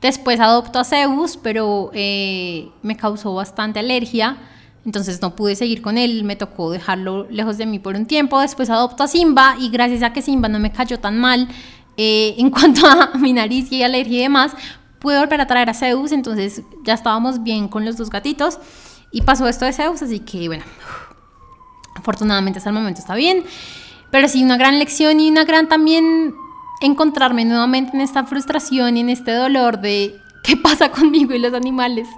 Después 0.00 0.40
adopto 0.40 0.78
a 0.78 0.84
Zeus, 0.84 1.36
pero 1.36 1.90
eh, 1.92 2.70
me 2.82 2.96
causó 2.96 3.34
bastante 3.34 3.78
alergia. 3.78 4.38
Entonces 4.86 5.20
no 5.20 5.36
pude 5.36 5.56
seguir 5.56 5.82
con 5.82 5.98
él, 5.98 6.24
me 6.24 6.36
tocó 6.36 6.70
dejarlo 6.70 7.26
lejos 7.30 7.58
de 7.58 7.66
mí 7.66 7.78
por 7.78 7.96
un 7.96 8.06
tiempo. 8.06 8.40
Después 8.40 8.70
adopto 8.70 9.02
a 9.02 9.08
Simba 9.08 9.56
y 9.60 9.68
gracias 9.68 10.02
a 10.02 10.12
que 10.12 10.22
Simba 10.22 10.48
no 10.48 10.58
me 10.58 10.72
cayó 10.72 10.98
tan 10.98 11.18
mal 11.18 11.48
eh, 11.98 12.34
en 12.38 12.50
cuanto 12.50 12.86
a 12.86 13.12
mi 13.18 13.34
nariz 13.34 13.70
y 13.70 13.82
alergia 13.82 14.20
y 14.20 14.22
demás, 14.22 14.52
pude 15.00 15.18
volver 15.18 15.40
a 15.42 15.46
traer 15.46 15.68
a 15.68 15.74
Zeus. 15.74 16.12
Entonces 16.12 16.62
ya 16.82 16.94
estábamos 16.94 17.42
bien 17.42 17.68
con 17.68 17.84
los 17.84 17.98
dos 17.98 18.08
gatitos 18.08 18.58
y 19.12 19.20
pasó 19.20 19.48
esto 19.48 19.66
de 19.66 19.74
Zeus, 19.74 20.00
así 20.00 20.20
que 20.20 20.46
bueno, 20.46 20.64
afortunadamente 21.94 22.58
hasta 22.58 22.70
el 22.70 22.74
momento 22.74 23.00
está 23.00 23.14
bien. 23.14 23.44
Pero 24.10 24.28
sí, 24.28 24.42
una 24.42 24.56
gran 24.56 24.78
lección 24.78 25.20
y 25.20 25.30
una 25.30 25.44
gran 25.44 25.68
también 25.68 26.34
encontrarme 26.80 27.44
nuevamente 27.44 27.92
en 27.94 28.00
esta 28.00 28.24
frustración 28.24 28.96
y 28.96 29.00
en 29.00 29.10
este 29.10 29.32
dolor 29.32 29.80
de 29.80 30.20
qué 30.42 30.56
pasa 30.56 30.90
conmigo 30.92 31.34
y 31.34 31.38
los 31.38 31.54
animales. 31.54 32.08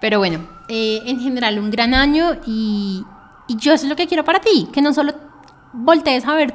Pero 0.00 0.18
bueno, 0.18 0.46
eh, 0.68 1.02
en 1.06 1.20
general 1.20 1.58
un 1.58 1.70
gran 1.70 1.94
año 1.94 2.36
y, 2.46 3.04
y 3.46 3.56
yo 3.56 3.72
eso 3.72 3.84
es 3.84 3.90
lo 3.90 3.96
que 3.96 4.06
quiero 4.06 4.24
para 4.24 4.40
ti, 4.40 4.68
que 4.72 4.82
no 4.82 4.92
solo 4.92 5.14
voltees 5.72 6.26
a 6.26 6.34
ver 6.34 6.54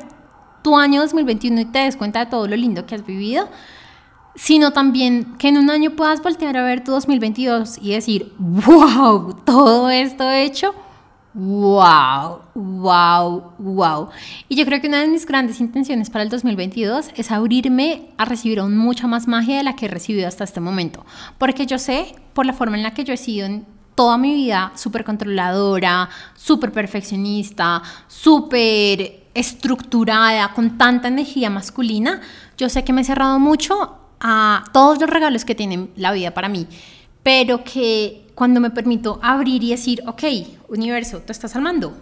tu 0.64 0.78
año 0.78 1.02
2021 1.02 1.62
y 1.62 1.66
te 1.66 1.80
des 1.80 1.96
cuenta 1.96 2.20
de 2.20 2.26
todo 2.26 2.48
lo 2.48 2.56
lindo 2.56 2.86
que 2.86 2.96
has 2.96 3.06
vivido, 3.06 3.48
sino 4.36 4.72
también 4.72 5.36
que 5.38 5.48
en 5.48 5.58
un 5.58 5.70
año 5.70 5.92
puedas 5.92 6.22
voltear 6.22 6.58
a 6.58 6.64
ver 6.64 6.84
tu 6.84 6.92
2022 6.92 7.78
y 7.82 7.92
decir, 7.92 8.34
wow, 8.38 9.34
todo 9.46 9.90
esto 9.90 10.30
he 10.30 10.44
hecho 10.44 10.76
wow, 11.38 12.42
wow, 12.56 13.54
wow. 13.60 14.10
Y 14.50 14.56
yo 14.56 14.66
creo 14.66 14.82
que 14.82 14.88
una 14.88 15.02
de 15.02 15.08
mis 15.08 15.26
grandes 15.26 15.60
intenciones 15.60 16.10
para 16.10 16.24
el 16.24 16.30
2022 16.30 17.12
es 17.16 17.32
abrirme 17.32 18.10
a 18.18 18.26
recibir 18.26 18.60
aún 18.60 18.76
mucha 18.76 19.06
más 19.06 19.28
magia 19.28 19.58
de 19.58 19.64
la 19.64 19.76
que 19.76 19.86
he 19.86 19.90
recibido 19.90 20.28
hasta 20.28 20.44
este 20.44 20.60
momento. 20.60 21.06
Porque 21.38 21.68
yo 21.68 21.78
sé, 21.78 22.16
por 22.34 22.48
la 22.48 22.54
forma 22.54 22.76
en 22.76 22.84
la 22.84 22.96
que 22.96 23.04
yo 23.04 23.14
he 23.14 23.18
sido 23.18 23.46
en 23.46 23.68
toda 23.94 24.18
mi 24.18 24.34
vida, 24.34 24.72
súper 24.76 25.04
controladora, 25.04 26.10
súper 26.36 26.72
perfeccionista, 26.72 27.84
súper 28.08 29.28
estructurada, 29.36 30.54
con 30.54 30.78
tanta 30.78 31.08
energía 31.08 31.52
masculina, 31.52 32.20
yo 32.58 32.68
sé 32.70 32.84
que 32.84 32.94
me 32.94 33.02
he 33.02 33.04
cerrado 33.04 33.38
mucho 33.40 34.00
a 34.20 34.64
todos 34.74 35.00
los 35.00 35.10
regalos 35.10 35.46
que 35.46 35.54
tiene 35.54 35.90
la 35.96 36.12
vida 36.12 36.34
para 36.34 36.50
mí, 36.50 36.68
pero 37.22 37.64
que 37.64 38.27
cuando 38.38 38.60
me 38.60 38.70
permito 38.70 39.20
abrir 39.24 39.64
y 39.64 39.72
decir, 39.72 40.04
ok, 40.06 40.24
universo, 40.68 41.24
tú 41.26 41.32
estás 41.32 41.56
armando, 41.56 41.98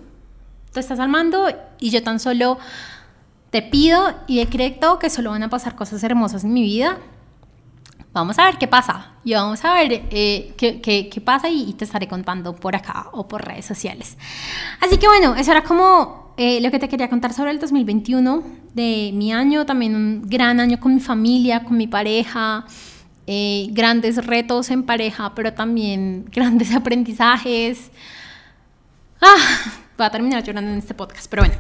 tú 0.74 0.82
estás 0.82 1.00
armando 1.00 1.48
y 1.80 1.92
yo 1.92 2.04
tan 2.04 2.20
solo 2.20 2.60
te 3.52 3.62
pido 3.62 4.14
y 4.28 4.40
decreto 4.40 5.00
que 5.00 5.10
solo 5.10 5.30
van 5.30 5.44
a 5.44 5.50
pasar 5.50 5.76
cosas 5.76 6.04
hermosas 6.04 6.44
en 6.44 6.52
mi 6.52 6.62
vida. 6.62 6.98
Vamos 8.12 8.38
a 8.38 8.44
ver 8.44 8.58
qué 8.58 8.68
pasa 8.68 9.14
y 9.24 9.34
vamos 9.34 9.64
a 9.64 9.76
ver 9.76 10.08
eh, 10.12 10.54
qué, 10.58 10.82
qué, 10.82 11.08
qué, 11.08 11.22
pasa 11.22 11.48
y, 11.48 11.72
te 11.72 11.86
estaré 11.86 12.10
contando 12.10 12.54
por 12.54 12.76
acá 12.76 13.08
o 13.14 13.30
por 13.30 13.46
redes 13.46 13.66
sociales. 13.66 14.18
Así 14.82 14.98
que 14.98 15.08
bueno, 15.08 15.36
eso 15.36 15.52
era 15.52 15.64
como 15.64 16.34
eh, 16.36 16.60
lo 16.60 16.70
que 16.70 16.80
te 16.80 16.90
quería 16.90 17.10
contar 17.10 17.32
sobre 17.32 17.52
el 17.52 17.60
2021 17.60 18.44
de 18.74 19.12
mi 19.14 19.32
año, 19.32 19.66
también 19.66 19.96
un 19.96 20.22
gran 20.28 20.60
año 20.60 20.82
con 20.82 20.96
mi 20.96 21.00
familia, 21.00 21.64
con 21.64 21.78
mi 21.78 21.88
pareja. 21.88 22.66
Eh, 23.28 23.70
grandes 23.72 24.24
retos 24.24 24.70
en 24.70 24.84
pareja, 24.84 25.34
pero 25.34 25.54
también 25.54 26.26
grandes 26.32 26.74
aprendizajes. 26.74 27.92
Ah, 29.22 29.72
voy 29.98 30.06
a 30.06 30.10
terminar 30.10 30.44
llorando 30.44 30.72
en 30.72 30.78
este 30.78 30.94
podcast, 30.94 31.28
pero 31.30 31.44
bueno, 31.44 31.56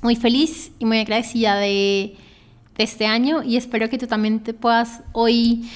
muy 0.00 0.16
feliz 0.16 0.72
y 0.78 0.86
muy 0.86 0.98
agradecida 0.98 1.56
de, 1.56 2.16
de 2.78 2.84
este 2.84 3.06
año 3.06 3.42
y 3.42 3.56
espero 3.56 3.90
que 3.90 3.98
tú 3.98 4.06
también 4.06 4.40
te 4.40 4.54
puedas 4.54 5.02
hoy 5.12 5.68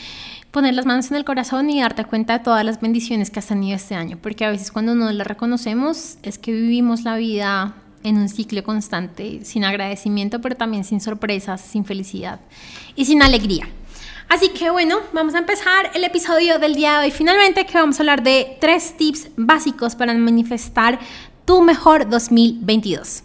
poner 0.50 0.72
las 0.74 0.86
manos 0.86 1.10
en 1.10 1.16
el 1.16 1.24
corazón 1.24 1.68
y 1.68 1.80
darte 1.80 2.04
cuenta 2.04 2.38
de 2.38 2.44
todas 2.44 2.64
las 2.64 2.80
bendiciones 2.80 3.28
que 3.28 3.40
has 3.40 3.48
tenido 3.48 3.74
este 3.76 3.96
año, 3.96 4.18
porque 4.22 4.44
a 4.44 4.50
veces 4.50 4.70
cuando 4.70 4.94
no 4.94 5.10
las 5.10 5.26
reconocemos 5.26 6.16
es 6.22 6.38
que 6.38 6.52
vivimos 6.52 7.02
la 7.02 7.16
vida 7.16 7.74
en 8.04 8.18
un 8.18 8.28
ciclo 8.28 8.62
constante, 8.62 9.44
sin 9.44 9.64
agradecimiento, 9.64 10.40
pero 10.40 10.54
también 10.54 10.84
sin 10.84 11.00
sorpresas, 11.00 11.60
sin 11.60 11.84
felicidad 11.84 12.40
y 12.94 13.04
sin 13.06 13.22
alegría. 13.22 13.68
Así 14.28 14.48
que 14.48 14.70
bueno, 14.70 14.98
vamos 15.12 15.34
a 15.34 15.38
empezar 15.38 15.90
el 15.94 16.04
episodio 16.04 16.58
del 16.58 16.74
día 16.74 16.98
de 16.98 17.06
hoy 17.06 17.10
finalmente 17.10 17.66
que 17.66 17.78
vamos 17.78 17.98
a 17.98 18.02
hablar 18.02 18.22
de 18.22 18.56
tres 18.60 18.96
tips 18.96 19.28
básicos 19.36 19.94
para 19.94 20.14
manifestar 20.14 20.98
tu 21.44 21.62
mejor 21.62 22.08
2022. 22.08 23.24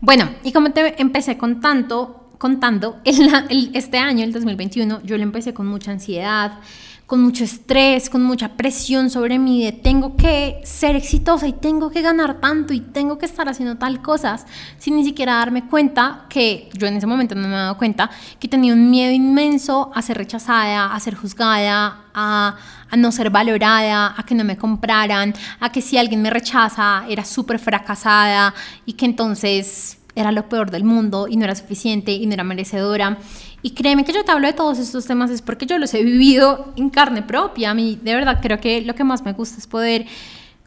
Bueno, 0.00 0.30
y 0.42 0.52
como 0.52 0.72
te 0.72 1.00
empecé 1.02 1.36
contando, 1.36 2.30
contando, 2.38 3.00
este 3.04 3.98
año, 3.98 4.24
el 4.24 4.32
2021, 4.32 5.02
yo 5.02 5.18
lo 5.18 5.22
empecé 5.22 5.52
con 5.52 5.66
mucha 5.66 5.90
ansiedad, 5.90 6.60
con 7.08 7.22
mucho 7.22 7.42
estrés, 7.42 8.10
con 8.10 8.22
mucha 8.22 8.50
presión 8.50 9.08
sobre 9.08 9.38
mí 9.38 9.64
de 9.64 9.72
tengo 9.72 10.14
que 10.14 10.60
ser 10.62 10.94
exitosa 10.94 11.48
y 11.48 11.54
tengo 11.54 11.88
que 11.88 12.02
ganar 12.02 12.38
tanto 12.38 12.74
y 12.74 12.80
tengo 12.80 13.16
que 13.16 13.24
estar 13.24 13.48
haciendo 13.48 13.76
tal 13.76 14.02
cosas, 14.02 14.44
sin 14.76 14.94
ni 14.94 15.04
siquiera 15.04 15.36
darme 15.36 15.66
cuenta 15.66 16.26
que 16.28 16.68
yo 16.74 16.86
en 16.86 16.98
ese 16.98 17.06
momento 17.06 17.34
no 17.34 17.48
me 17.48 17.54
he 17.54 17.56
dado 17.56 17.78
cuenta 17.78 18.10
que 18.38 18.46
tenía 18.46 18.74
un 18.74 18.90
miedo 18.90 19.10
inmenso 19.10 19.90
a 19.94 20.02
ser 20.02 20.18
rechazada, 20.18 20.94
a 20.94 21.00
ser 21.00 21.14
juzgada, 21.14 22.04
a, 22.12 22.56
a 22.90 22.96
no 22.98 23.10
ser 23.10 23.30
valorada, 23.30 24.14
a 24.14 24.22
que 24.24 24.34
no 24.34 24.44
me 24.44 24.58
compraran, 24.58 25.32
a 25.60 25.72
que 25.72 25.80
si 25.80 25.96
alguien 25.96 26.20
me 26.20 26.28
rechaza 26.28 27.04
era 27.08 27.24
súper 27.24 27.58
fracasada 27.58 28.52
y 28.84 28.92
que 28.92 29.06
entonces 29.06 29.97
era 30.18 30.32
lo 30.32 30.48
peor 30.48 30.70
del 30.70 30.84
mundo 30.84 31.28
y 31.28 31.36
no 31.36 31.44
era 31.44 31.54
suficiente 31.54 32.12
y 32.12 32.26
no 32.26 32.34
era 32.34 32.44
merecedora. 32.44 33.18
Y 33.62 33.70
créeme 33.70 34.04
que 34.04 34.12
yo 34.12 34.24
te 34.24 34.32
hablo 34.32 34.48
de 34.48 34.52
todos 34.52 34.78
estos 34.78 35.06
temas 35.06 35.30
es 35.30 35.42
porque 35.42 35.64
yo 35.64 35.78
los 35.78 35.94
he 35.94 36.02
vivido 36.02 36.72
en 36.76 36.90
carne 36.90 37.22
propia. 37.22 37.70
A 37.70 37.74
mí, 37.74 37.98
de 38.02 38.14
verdad, 38.14 38.40
creo 38.42 38.60
que 38.60 38.80
lo 38.82 38.94
que 38.94 39.04
más 39.04 39.24
me 39.24 39.32
gusta 39.32 39.58
es 39.58 39.66
poder 39.66 40.06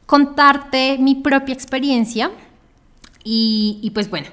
contarte 0.05 0.97
mi 0.99 1.15
propia 1.15 1.53
experiencia. 1.53 2.31
Y, 3.23 3.91
pues 3.93 4.09
bueno, 4.09 4.27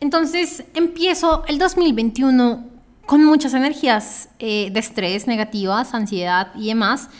entonces 0.00 0.64
empiezo 0.74 1.44
el 1.46 1.58
2021 1.58 2.64
con 3.06 3.22
muchas 3.22 3.52
energías 3.52 4.30
eh, 4.38 4.70
de 4.72 4.80
estrés 4.80 5.26
negativas, 5.26 5.92
ansiedad 5.94 6.48
y 6.56 6.68
demás 6.68 7.10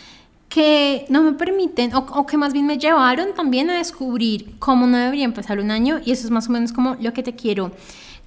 que 0.54 1.04
no 1.08 1.20
me 1.24 1.32
permiten 1.32 1.92
o, 1.96 1.98
o, 1.98 2.26
que 2.26 2.36
más 2.36 2.52
bien 2.52 2.64
me 2.64 2.78
llevaron 2.78 3.34
también 3.34 3.70
a 3.70 3.78
descubrir 3.78 4.56
cómo 4.60 4.86
no 4.86 4.96
debería 4.96 5.24
empezar 5.24 5.58
un 5.58 5.72
año 5.72 6.00
y 6.04 6.12
eso 6.12 6.24
es 6.24 6.30
más 6.30 6.48
o 6.48 6.52
menos 6.52 6.72
como 6.72 6.96
lo 7.00 7.12
que 7.12 7.24
te 7.24 7.34
quiero 7.34 7.72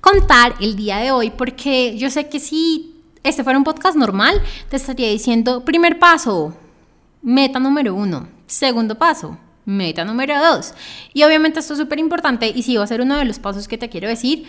contar 0.01 0.53
el 0.59 0.75
día 0.75 0.97
de 0.97 1.11
hoy, 1.11 1.29
porque 1.29 1.97
yo 1.97 2.09
sé 2.09 2.27
que 2.27 2.41
si 2.41 3.01
este 3.23 3.45
fuera 3.45 3.57
un 3.57 3.63
podcast 3.63 3.95
normal, 3.95 4.41
te 4.69 4.75
estaría 4.75 5.09
diciendo, 5.09 5.63
primer 5.63 5.99
paso, 5.99 6.53
meta 7.21 7.61
número 7.61 7.95
uno, 7.95 8.27
segundo 8.45 8.95
paso, 8.95 9.37
meta 9.63 10.03
número 10.03 10.37
dos. 10.37 10.73
Y 11.13 11.23
obviamente 11.23 11.61
esto 11.61 11.75
es 11.75 11.79
súper 11.79 11.97
importante 11.97 12.51
y 12.53 12.61
sí 12.61 12.75
va 12.75 12.83
a 12.83 12.87
ser 12.87 12.99
uno 12.99 13.15
de 13.15 13.23
los 13.23 13.39
pasos 13.39 13.69
que 13.69 13.77
te 13.77 13.87
quiero 13.87 14.09
decir, 14.09 14.45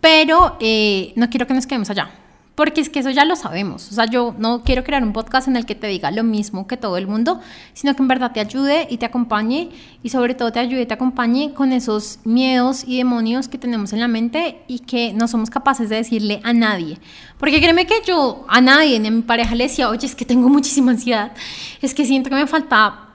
pero 0.00 0.56
eh, 0.58 1.12
no 1.14 1.30
quiero 1.30 1.46
que 1.46 1.54
nos 1.54 1.68
quedemos 1.68 1.90
allá 1.90 2.10
porque 2.54 2.80
es 2.80 2.90
que 2.90 2.98
eso 2.98 3.10
ya 3.10 3.24
lo 3.24 3.36
sabemos. 3.36 3.90
O 3.90 3.94
sea, 3.94 4.06
yo 4.06 4.34
no 4.38 4.62
quiero 4.64 4.84
crear 4.84 5.02
un 5.02 5.12
podcast 5.12 5.48
en 5.48 5.56
el 5.56 5.64
que 5.64 5.74
te 5.74 5.86
diga 5.86 6.10
lo 6.10 6.24
mismo 6.24 6.66
que 6.66 6.76
todo 6.76 6.96
el 6.96 7.06
mundo, 7.06 7.40
sino 7.72 7.94
que 7.94 8.02
en 8.02 8.08
verdad 8.08 8.32
te 8.32 8.40
ayude 8.40 8.86
y 8.90 8.98
te 8.98 9.06
acompañe 9.06 9.70
y 10.02 10.10
sobre 10.10 10.34
todo 10.34 10.52
te 10.52 10.58
ayude 10.58 10.82
y 10.82 10.86
te 10.86 10.94
acompañe 10.94 11.54
con 11.54 11.72
esos 11.72 12.18
miedos 12.24 12.84
y 12.86 12.98
demonios 12.98 13.48
que 13.48 13.56
tenemos 13.56 13.92
en 13.92 14.00
la 14.00 14.08
mente 14.08 14.62
y 14.66 14.80
que 14.80 15.12
no 15.14 15.26
somos 15.28 15.48
capaces 15.48 15.88
de 15.88 15.96
decirle 15.96 16.40
a 16.44 16.52
nadie. 16.52 16.98
Porque 17.38 17.60
créeme 17.60 17.86
que 17.86 17.94
yo 18.06 18.44
a 18.48 18.60
nadie, 18.60 18.98
ni 19.00 19.08
a 19.08 19.10
mi 19.10 19.22
pareja 19.22 19.54
le 19.54 19.64
decía, 19.64 19.88
oye, 19.88 20.06
es 20.06 20.14
que 20.14 20.26
tengo 20.26 20.48
muchísima 20.48 20.90
ansiedad, 20.90 21.32
es 21.80 21.94
que 21.94 22.04
siento 22.04 22.28
que 22.28 22.36
me 22.36 22.46
falta 22.46 23.08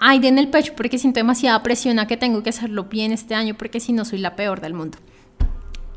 aire 0.00 0.28
en 0.28 0.38
el 0.38 0.48
pecho 0.48 0.72
porque 0.76 0.98
siento 0.98 1.20
demasiada 1.20 1.62
presión 1.62 1.98
a 1.98 2.06
que 2.06 2.16
tengo 2.16 2.42
que 2.42 2.50
hacerlo 2.50 2.84
bien 2.84 3.12
este 3.12 3.34
año 3.34 3.54
porque 3.56 3.80
si 3.80 3.92
no 3.92 4.04
soy 4.04 4.18
la 4.18 4.34
peor 4.34 4.60
del 4.60 4.74
mundo. 4.74 4.98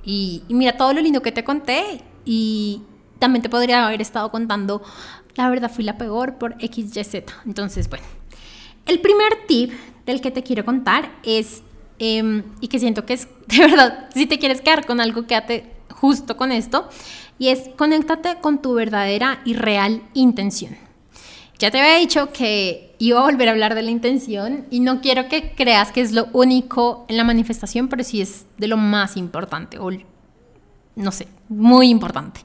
Y, 0.03 0.43
y 0.47 0.53
mira 0.53 0.77
todo 0.77 0.93
lo 0.93 1.01
lindo 1.01 1.21
que 1.21 1.31
te 1.31 1.43
conté 1.43 2.01
y 2.25 2.81
también 3.19 3.41
te 3.41 3.49
podría 3.49 3.85
haber 3.85 4.01
estado 4.01 4.31
contando, 4.31 4.81
la 5.35 5.49
verdad 5.49 5.71
fui 5.71 5.83
la 5.83 5.97
peor 5.97 6.35
por 6.35 6.55
XYZ. 6.59 7.23
Entonces, 7.45 7.89
bueno, 7.89 8.05
el 8.85 8.99
primer 8.99 9.45
tip 9.47 9.71
del 10.05 10.21
que 10.21 10.31
te 10.31 10.43
quiero 10.43 10.65
contar 10.65 11.11
es, 11.23 11.61
em, 11.99 12.43
y 12.59 12.67
que 12.67 12.79
siento 12.79 13.05
que 13.05 13.13
es, 13.13 13.27
de 13.47 13.59
verdad, 13.59 14.09
si 14.13 14.25
te 14.25 14.39
quieres 14.39 14.61
quedar 14.61 14.85
con 14.85 14.99
algo, 14.99 15.27
quédate 15.27 15.71
justo 15.89 16.35
con 16.35 16.51
esto, 16.51 16.89
y 17.37 17.49
es 17.49 17.69
conéctate 17.77 18.37
con 18.41 18.61
tu 18.61 18.73
verdadera 18.73 19.41
y 19.45 19.53
real 19.53 20.01
intención. 20.13 20.75
Ya 21.59 21.69
te 21.69 21.79
había 21.79 21.97
dicho 21.97 22.31
que 22.33 22.95
iba 22.97 23.19
a 23.19 23.23
volver 23.23 23.47
a 23.47 23.51
hablar 23.51 23.75
de 23.75 23.83
la 23.83 23.91
intención 23.91 24.65
y 24.71 24.79
no 24.79 24.99
quiero 24.99 25.27
que 25.27 25.53
creas 25.53 25.91
que 25.91 26.01
es 26.01 26.11
lo 26.11 26.27
único 26.33 27.05
en 27.07 27.17
la 27.17 27.23
manifestación, 27.23 27.87
pero 27.87 28.03
sí 28.03 28.19
es 28.19 28.47
de 28.57 28.67
lo 28.67 28.77
más 28.77 29.15
importante, 29.15 29.77
o 29.77 29.91
no 30.95 31.11
sé, 31.11 31.27
muy 31.49 31.89
importante. 31.89 32.41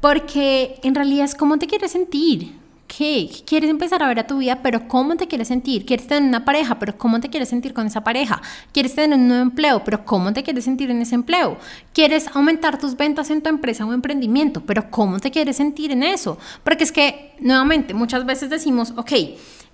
Porque 0.00 0.80
en 0.82 0.94
realidad 0.94 1.24
es 1.24 1.34
cómo 1.34 1.58
te 1.58 1.66
quieres 1.66 1.92
sentir, 1.92 2.62
¿Qué? 2.94 3.30
Quieres 3.46 3.70
empezar 3.70 4.02
a 4.02 4.08
ver 4.08 4.18
a 4.18 4.26
tu 4.26 4.36
vida, 4.38 4.60
pero 4.62 4.86
¿cómo 4.86 5.16
te 5.16 5.26
quieres 5.26 5.48
sentir? 5.48 5.86
¿Quieres 5.86 6.06
tener 6.06 6.28
una 6.28 6.44
pareja, 6.44 6.78
pero 6.78 6.98
cómo 6.98 7.20
te 7.20 7.30
quieres 7.30 7.48
sentir 7.48 7.72
con 7.72 7.86
esa 7.86 8.04
pareja? 8.04 8.42
¿Quieres 8.70 8.94
tener 8.94 9.18
un 9.18 9.28
nuevo 9.28 9.42
empleo, 9.42 9.82
pero 9.82 10.04
cómo 10.04 10.30
te 10.34 10.42
quieres 10.42 10.64
sentir 10.64 10.90
en 10.90 11.00
ese 11.00 11.14
empleo? 11.14 11.56
¿Quieres 11.94 12.28
aumentar 12.34 12.78
tus 12.78 12.94
ventas 12.94 13.30
en 13.30 13.40
tu 13.40 13.48
empresa 13.48 13.86
o 13.86 13.94
emprendimiento, 13.94 14.60
pero 14.66 14.90
cómo 14.90 15.20
te 15.20 15.30
quieres 15.30 15.56
sentir 15.56 15.90
en 15.90 16.02
eso? 16.02 16.36
Porque 16.64 16.84
es 16.84 16.92
que, 16.92 17.34
nuevamente, 17.40 17.94
muchas 17.94 18.26
veces 18.26 18.50
decimos, 18.50 18.92
ok, 18.98 19.12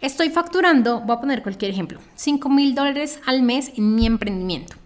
estoy 0.00 0.30
facturando, 0.30 1.00
voy 1.00 1.16
a 1.16 1.20
poner 1.20 1.42
cualquier 1.42 1.72
ejemplo, 1.72 1.98
5 2.14 2.48
mil 2.48 2.76
dólares 2.76 3.18
al 3.26 3.42
mes 3.42 3.72
en 3.76 3.96
mi 3.96 4.06
emprendimiento. 4.06 4.76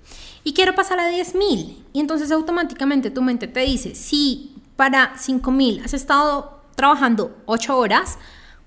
Y 0.44 0.54
quiero 0.54 0.74
pasar 0.74 0.98
a 0.98 1.08
10 1.08 1.34
mil. 1.34 1.84
Y 1.92 2.00
entonces 2.00 2.32
automáticamente 2.32 3.10
tu 3.10 3.22
mente 3.22 3.46
te 3.46 3.60
dice, 3.60 3.94
si 3.94 4.54
para 4.76 5.16
5 5.16 5.50
mil 5.50 5.82
has 5.84 5.94
estado 5.94 6.62
trabajando 6.74 7.36
8 7.46 7.76
horas, 7.76 8.18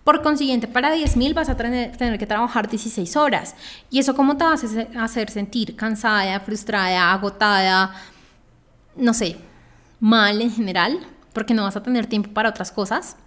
por 0.05 0.21
consiguiente, 0.21 0.67
para 0.67 0.95
10.000 0.95 1.33
vas 1.33 1.49
a 1.49 1.57
tener, 1.57 1.97
tener, 1.97 2.19
que 2.19 2.27
trabajar 2.27 2.69
16 2.69 3.15
horas. 3.15 3.55
¿Y 3.89 3.97
eso 3.97 4.15
cómo 4.15 4.37
te 4.37 4.43
vas 4.43 4.63
a 4.63 5.03
hacer 5.03 5.31
sentir? 5.31 5.75
Cansada, 5.75 6.39
frustrada, 6.41 7.11
agotada, 7.11 7.91
no 8.95 9.15
sé, 9.15 9.37
mal 9.99 10.39
en 10.41 10.51
general, 10.51 10.99
porque 11.33 11.55
no 11.55 11.63
vas 11.63 11.75
a 11.75 11.81
tener 11.81 12.05
tiempo 12.05 12.29
para 12.31 12.49
otras 12.49 12.71
cosas. 12.71 13.17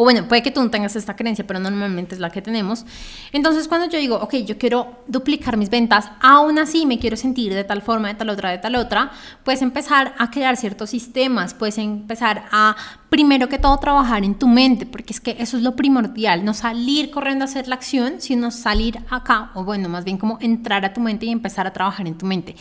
O 0.00 0.04
bueno, 0.04 0.28
puede 0.28 0.42
que 0.42 0.52
tú 0.52 0.62
no 0.62 0.70
tengas 0.70 0.94
esta 0.94 1.16
creencia, 1.16 1.44
pero 1.44 1.58
normalmente 1.58 2.14
es 2.14 2.20
la 2.20 2.30
que 2.30 2.40
tenemos. 2.40 2.86
Entonces, 3.32 3.66
cuando 3.66 3.88
yo 3.88 3.98
digo, 3.98 4.14
ok, 4.14 4.32
yo 4.46 4.56
quiero 4.56 5.02
duplicar 5.08 5.56
mis 5.56 5.70
ventas, 5.70 6.08
aún 6.20 6.56
así 6.60 6.86
me 6.86 7.00
quiero 7.00 7.16
sentir 7.16 7.52
de 7.52 7.64
tal 7.64 7.82
forma, 7.82 8.06
de 8.06 8.14
tal 8.14 8.28
otra, 8.28 8.52
de 8.52 8.58
tal 8.58 8.76
otra, 8.76 9.10
puedes 9.42 9.60
empezar 9.60 10.14
a 10.16 10.30
crear 10.30 10.56
ciertos 10.56 10.90
sistemas, 10.90 11.52
puedes 11.52 11.78
empezar 11.78 12.44
a, 12.52 12.76
primero 13.10 13.48
que 13.48 13.58
todo, 13.58 13.76
trabajar 13.78 14.22
en 14.22 14.36
tu 14.36 14.46
mente, 14.46 14.86
porque 14.86 15.12
es 15.12 15.18
que 15.18 15.34
eso 15.40 15.56
es 15.56 15.64
lo 15.64 15.74
primordial, 15.74 16.44
no 16.44 16.54
salir 16.54 17.10
corriendo 17.10 17.44
a 17.44 17.46
hacer 17.46 17.66
la 17.66 17.74
acción, 17.74 18.20
sino 18.20 18.52
salir 18.52 19.00
acá, 19.10 19.50
o 19.54 19.64
bueno, 19.64 19.88
más 19.88 20.04
bien 20.04 20.16
como 20.16 20.38
entrar 20.40 20.84
a 20.84 20.92
tu 20.92 21.00
mente 21.00 21.26
y 21.26 21.30
empezar 21.30 21.66
a 21.66 21.72
trabajar 21.72 22.06
en 22.06 22.16
tu 22.16 22.24
mente. 22.24 22.54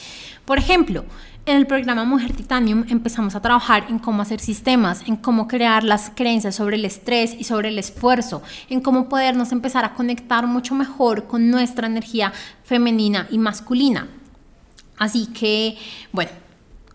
Por 0.43 0.57
ejemplo, 0.57 1.05
en 1.47 1.55
el 1.57 1.65
programa 1.65 2.03
Mujer 2.03 2.33
Titanium 2.33 2.83
empezamos 2.89 3.33
a 3.33 3.41
trabajar 3.41 3.85
en 3.89 3.99
cómo 3.99 4.21
hacer 4.21 4.41
sistemas, 4.41 5.01
en 5.07 5.15
cómo 5.15 5.47
crear 5.47 5.85
las 5.85 6.11
creencias 6.13 6.55
sobre 6.55 6.75
el 6.75 6.83
estrés 6.83 7.35
y 7.39 7.45
sobre 7.45 7.69
el 7.69 7.79
esfuerzo, 7.79 8.43
en 8.69 8.81
cómo 8.81 9.07
podernos 9.07 9.53
empezar 9.53 9.85
a 9.85 9.93
conectar 9.93 10.45
mucho 10.45 10.75
mejor 10.75 11.25
con 11.25 11.49
nuestra 11.49 11.87
energía 11.87 12.33
femenina 12.65 13.27
y 13.31 13.37
masculina. 13.37 14.09
Así 14.97 15.27
que, 15.27 15.77
bueno, 16.11 16.31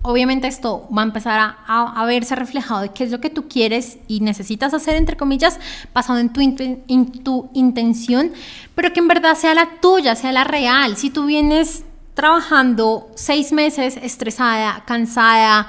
obviamente 0.02 0.48
esto 0.48 0.86
va 0.96 1.00
a 1.00 1.06
empezar 1.06 1.56
a, 1.66 2.04
verse 2.04 2.36
reflejado 2.36 2.82
de 2.82 2.90
qué 2.90 3.04
es 3.04 3.10
lo 3.10 3.20
que 3.20 3.30
tú 3.30 3.48
quieres 3.48 3.96
y 4.06 4.20
necesitas 4.20 4.74
hacer, 4.74 4.96
entre 4.96 5.16
comillas, 5.16 5.58
basado 5.94 6.18
en 6.18 6.30
tu, 6.30 6.42
en 6.42 7.24
tu 7.24 7.48
intención, 7.54 8.32
pero 8.74 8.92
que 8.92 9.00
en 9.00 9.08
verdad 9.08 9.34
sea 9.34 9.54
la 9.54 9.80
tuya, 9.80 10.14
sea 10.14 10.32
la 10.32 10.44
real. 10.44 10.98
Si 10.98 11.08
tú 11.08 11.24
vienes 11.24 11.84
trabajando 12.14 13.10
seis 13.14 13.52
meses 13.52 13.96
estresada, 13.96 14.84
cansada, 14.86 15.66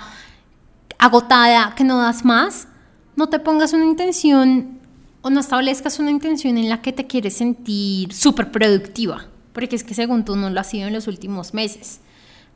agotada, 0.98 1.74
que 1.76 1.84
no 1.84 2.02
das 2.02 2.26
más, 2.26 2.68
no 3.16 3.30
te 3.30 3.40
pongas 3.40 3.74
una 3.74 3.86
intención 3.86 4.80
o 5.22 5.30
no 5.30 5.40
establezcas 5.40 6.00
una 6.00 6.12
intención 6.12 6.58
en 6.58 6.70
la 6.70 6.82
que 6.82 6.92
te 6.92 7.08
quieres 7.08 7.38
sentir 7.38 8.14
súper 8.14 8.52
productiva, 8.52 9.26
porque 9.54 9.76
es 9.76 9.84
que 9.84 9.94
según 9.94 10.26
tú 10.26 10.36
no 10.36 10.50
lo 10.50 10.60
has 10.60 10.70
sido 10.70 10.88
en 10.88 10.94
los 10.94 11.08
últimos 11.08 11.54
meses. 11.54 12.02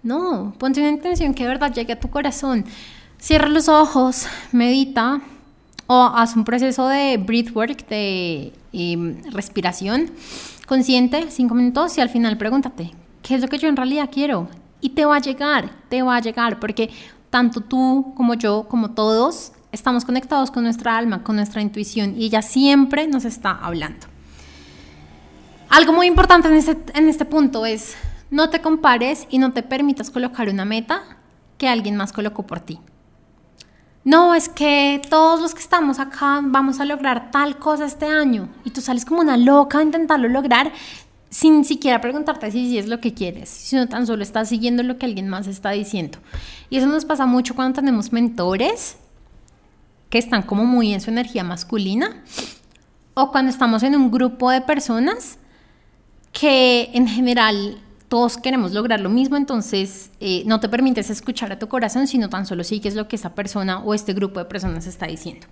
No, 0.03 0.53
ponte 0.57 0.79
una 0.79 0.89
intención 0.89 1.33
que 1.33 1.43
de 1.43 1.49
verdad 1.49 1.73
llegue 1.73 1.93
a 1.93 1.99
tu 1.99 2.09
corazón. 2.09 2.65
Cierra 3.19 3.47
los 3.47 3.67
ojos, 3.67 4.27
medita 4.51 5.21
o 5.87 6.03
haz 6.03 6.35
un 6.35 6.43
proceso 6.43 6.87
de 6.87 7.17
breathwork, 7.17 7.87
de 7.87 8.53
em, 8.73 9.23
respiración 9.31 10.11
consciente, 10.67 11.31
cinco 11.31 11.55
minutos 11.55 11.97
y 11.97 12.01
al 12.01 12.09
final 12.09 12.37
pregúntate, 12.37 12.91
¿qué 13.27 13.35
es 13.35 13.41
lo 13.41 13.49
que 13.49 13.57
yo 13.57 13.67
en 13.67 13.75
realidad 13.75 14.09
quiero? 14.09 14.47
Y 14.79 14.89
te 14.89 15.03
va 15.03 15.17
a 15.17 15.19
llegar, 15.19 15.69
te 15.89 16.01
va 16.01 16.15
a 16.15 16.21
llegar, 16.21 16.61
porque 16.61 16.89
tanto 17.29 17.59
tú 17.59 18.13
como 18.15 18.35
yo, 18.35 18.67
como 18.69 18.91
todos, 18.91 19.51
estamos 19.73 20.05
conectados 20.05 20.49
con 20.49 20.63
nuestra 20.63 20.97
alma, 20.97 21.23
con 21.23 21.35
nuestra 21.35 21.61
intuición, 21.61 22.15
y 22.17 22.25
ella 22.25 22.41
siempre 22.41 23.05
nos 23.05 23.25
está 23.25 23.51
hablando. 23.51 24.07
Algo 25.69 25.91
muy 25.91 26.07
importante 26.07 26.47
en 26.47 26.53
este, 26.53 26.77
en 26.97 27.09
este 27.09 27.25
punto 27.25 27.65
es, 27.65 27.97
no 28.31 28.49
te 28.49 28.61
compares 28.61 29.27
y 29.29 29.39
no 29.39 29.51
te 29.51 29.61
permitas 29.61 30.09
colocar 30.09 30.47
una 30.47 30.63
meta 30.63 31.03
que 31.57 31.67
alguien 31.67 31.97
más 31.97 32.13
colocó 32.13 32.47
por 32.47 32.61
ti. 32.61 32.79
No, 34.05 34.35
es 34.35 34.47
que 34.47 35.01
todos 35.09 35.41
los 35.41 35.53
que 35.53 35.59
estamos 35.59 35.99
acá 35.99 36.39
vamos 36.41 36.79
a 36.79 36.85
lograr 36.85 37.29
tal 37.29 37.59
cosa 37.59 37.83
este 37.83 38.05
año 38.05 38.47
y 38.63 38.69
tú 38.69 38.79
sales 38.79 39.03
como 39.03 39.19
una 39.19 39.35
loca 39.35 39.79
a 39.79 39.83
intentarlo 39.83 40.29
lograr 40.29 40.71
sin 41.29 41.65
siquiera 41.65 42.01
preguntarte 42.01 42.51
si, 42.51 42.77
es 42.77 42.87
lo 42.87 42.99
que 42.99 43.13
quieres, 43.13 43.49
sino 43.49 43.87
tan 43.87 44.07
solo 44.07 44.23
estás 44.23 44.49
siguiendo 44.49 44.83
lo 44.83 44.97
que 44.97 45.05
alguien 45.05 45.27
más 45.27 45.47
está 45.47 45.71
diciendo. 45.71 46.19
Y 46.69 46.77
eso 46.77 46.87
nos 46.87 47.05
pasa 47.05 47.25
mucho 47.25 47.55
cuando 47.55 47.75
tenemos 47.75 48.11
mentores 48.11 48.97
que 50.09 50.17
están 50.17 50.43
como 50.43 50.65
muy 50.65 50.93
en 50.93 51.01
su 51.01 51.09
energía 51.09 51.43
masculina 51.43 52.23
o 53.13 53.31
cuando 53.31 53.51
estamos 53.51 53.83
en 53.83 53.95
un 53.95 54.09
grupo 54.09 54.51
de 54.51 54.61
personas 54.61 55.37
que 56.31 56.91
en 56.93 57.07
general 57.07 57.81
todos 58.07 58.37
queremos 58.37 58.71
lograr 58.71 59.01
lo 59.01 59.09
mismo, 59.09 59.35
entonces 59.35 60.11
eh, 60.21 60.43
no 60.45 60.59
te 60.61 60.69
permites 60.69 61.09
escuchar 61.09 61.51
a 61.51 61.59
tu 61.59 61.67
corazón, 61.67 62.07
sino 62.07 62.29
tan 62.29 62.45
solo 62.45 62.63
sigues 62.63 62.95
lo 62.95 63.07
que 63.07 63.17
esa 63.17 63.35
persona 63.35 63.79
o 63.79 63.93
este 63.93 64.13
grupo 64.13 64.39
de 64.39 64.45
personas 64.45 64.87
está 64.87 65.07
diciendo. 65.07 65.47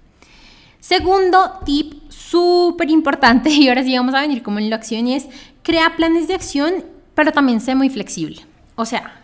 Segundo 0.80 1.60
tip 1.66 2.05
súper 2.30 2.90
importante, 2.90 3.50
y 3.52 3.68
ahora 3.70 3.84
sí 3.84 3.96
vamos 3.96 4.16
a 4.16 4.22
venir 4.22 4.44
como 4.44 4.60
en 4.60 4.70
la 4.70 4.76
acción, 4.76 5.08
es 5.08 5.28
crea 5.64 5.96
planes 5.96 6.28
de 6.28 6.36
acción, 6.36 6.86
pero 7.14 7.32
también 7.32 7.62
sé 7.62 7.76
muy 7.76 7.90
flexible. 7.90 8.46
O 8.76 8.86
sea, 8.86 9.22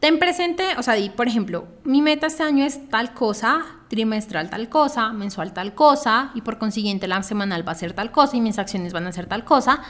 ten 0.00 0.18
presente, 0.18 0.64
o 0.78 0.82
sea, 0.82 0.94
por 1.14 1.28
ejemplo, 1.28 1.66
mi 1.84 2.02
meta 2.02 2.26
este 2.26 2.42
año 2.42 2.64
es 2.64 2.88
tal 2.88 3.12
cosa, 3.12 3.64
trimestral 3.88 4.48
tal 4.48 4.68
cosa, 4.68 5.12
mensual 5.12 5.52
tal 5.52 5.74
cosa, 5.74 6.30
y 6.34 6.42
por 6.42 6.58
consiguiente 6.58 7.08
la 7.08 7.22
semanal 7.22 7.66
va 7.66 7.72
a 7.72 7.76
ser 7.76 7.92
tal 7.92 8.10
cosa 8.12 8.36
y 8.36 8.40
mis 8.40 8.58
acciones 8.58 8.92
van 8.92 9.06
a 9.06 9.12
ser 9.12 9.26
tal 9.26 9.44
cosa, 9.44 9.82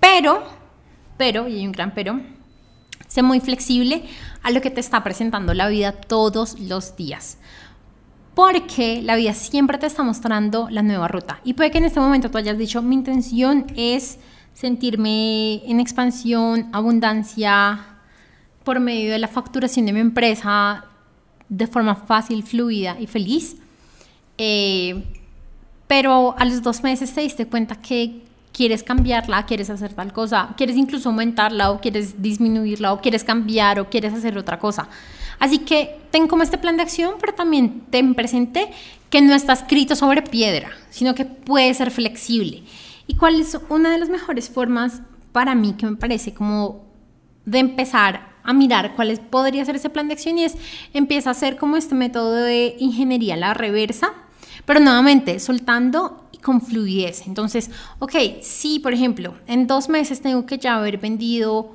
pero, 0.00 0.44
pero, 1.16 1.48
y 1.48 1.56
hay 1.56 1.66
un 1.66 1.72
gran 1.72 1.92
pero, 1.92 2.20
sé 3.08 3.22
muy 3.22 3.40
flexible 3.40 4.04
a 4.42 4.50
lo 4.50 4.60
que 4.60 4.70
te 4.70 4.80
está 4.80 5.02
presentando 5.02 5.54
la 5.54 5.68
vida 5.68 5.92
todos 5.92 6.58
los 6.60 6.96
días 6.96 7.38
porque 8.34 9.00
la 9.02 9.16
vida 9.16 9.32
siempre 9.32 9.78
te 9.78 9.86
está 9.86 10.02
mostrando 10.02 10.68
la 10.70 10.82
nueva 10.82 11.08
ruta. 11.08 11.40
Y 11.44 11.54
puede 11.54 11.70
que 11.70 11.78
en 11.78 11.84
este 11.84 12.00
momento 12.00 12.30
tú 12.30 12.38
hayas 12.38 12.58
dicho, 12.58 12.82
mi 12.82 12.94
intención 12.94 13.66
es 13.76 14.18
sentirme 14.54 15.62
en 15.68 15.80
expansión, 15.80 16.68
abundancia, 16.72 17.94
por 18.64 18.80
medio 18.80 19.12
de 19.12 19.18
la 19.18 19.28
facturación 19.28 19.86
de 19.86 19.92
mi 19.92 20.00
empresa 20.00 20.86
de 21.48 21.66
forma 21.66 21.94
fácil, 21.94 22.42
fluida 22.42 22.96
y 22.98 23.06
feliz. 23.06 23.56
Eh, 24.38 25.04
pero 25.86 26.34
a 26.38 26.44
los 26.44 26.62
dos 26.62 26.82
meses 26.82 27.12
te 27.12 27.20
diste 27.20 27.46
cuenta 27.46 27.76
que 27.76 28.22
quieres 28.52 28.82
cambiarla, 28.82 29.44
quieres 29.46 29.68
hacer 29.68 29.92
tal 29.92 30.12
cosa, 30.12 30.54
quieres 30.56 30.76
incluso 30.76 31.10
aumentarla 31.10 31.70
o 31.70 31.80
quieres 31.80 32.22
disminuirla 32.22 32.92
o 32.92 33.00
quieres 33.00 33.22
cambiar 33.22 33.78
o 33.80 33.90
quieres 33.90 34.14
hacer 34.14 34.38
otra 34.38 34.58
cosa. 34.58 34.88
Así 35.38 35.58
que 35.58 36.00
ten 36.10 36.28
como 36.28 36.42
este 36.42 36.58
plan 36.58 36.76
de 36.76 36.82
acción, 36.82 37.14
pero 37.20 37.34
también 37.34 37.82
ten 37.90 38.14
presente 38.14 38.70
que 39.10 39.20
no 39.20 39.34
está 39.34 39.52
escrito 39.52 39.96
sobre 39.96 40.22
piedra, 40.22 40.70
sino 40.90 41.14
que 41.14 41.24
puede 41.24 41.72
ser 41.74 41.90
flexible. 41.90 42.62
¿Y 43.06 43.16
cuál 43.16 43.40
es 43.40 43.58
una 43.68 43.90
de 43.90 43.98
las 43.98 44.08
mejores 44.08 44.48
formas 44.48 45.02
para 45.32 45.54
mí 45.54 45.74
que 45.74 45.86
me 45.86 45.96
parece 45.96 46.32
como 46.32 46.84
de 47.44 47.58
empezar 47.58 48.34
a 48.42 48.52
mirar 48.52 48.94
cuál 48.94 49.18
podría 49.30 49.64
ser 49.64 49.76
ese 49.76 49.90
plan 49.90 50.08
de 50.08 50.14
acción 50.14 50.38
y 50.38 50.44
es 50.44 50.56
empieza 50.92 51.30
a 51.30 51.32
hacer 51.32 51.56
como 51.56 51.76
este 51.76 51.94
método 51.94 52.32
de 52.32 52.76
ingeniería 52.78 53.36
la 53.36 53.54
reversa, 53.54 54.12
pero 54.64 54.80
nuevamente 54.80 55.40
soltando 55.40 56.28
con 56.42 56.60
fluidez. 56.60 57.26
Entonces, 57.26 57.70
ok, 57.98 58.14
si 58.42 58.78
por 58.78 58.92
ejemplo 58.92 59.34
en 59.46 59.66
dos 59.66 59.88
meses 59.88 60.20
tengo 60.20 60.46
que 60.46 60.58
ya 60.58 60.76
haber 60.76 60.98
vendido, 60.98 61.74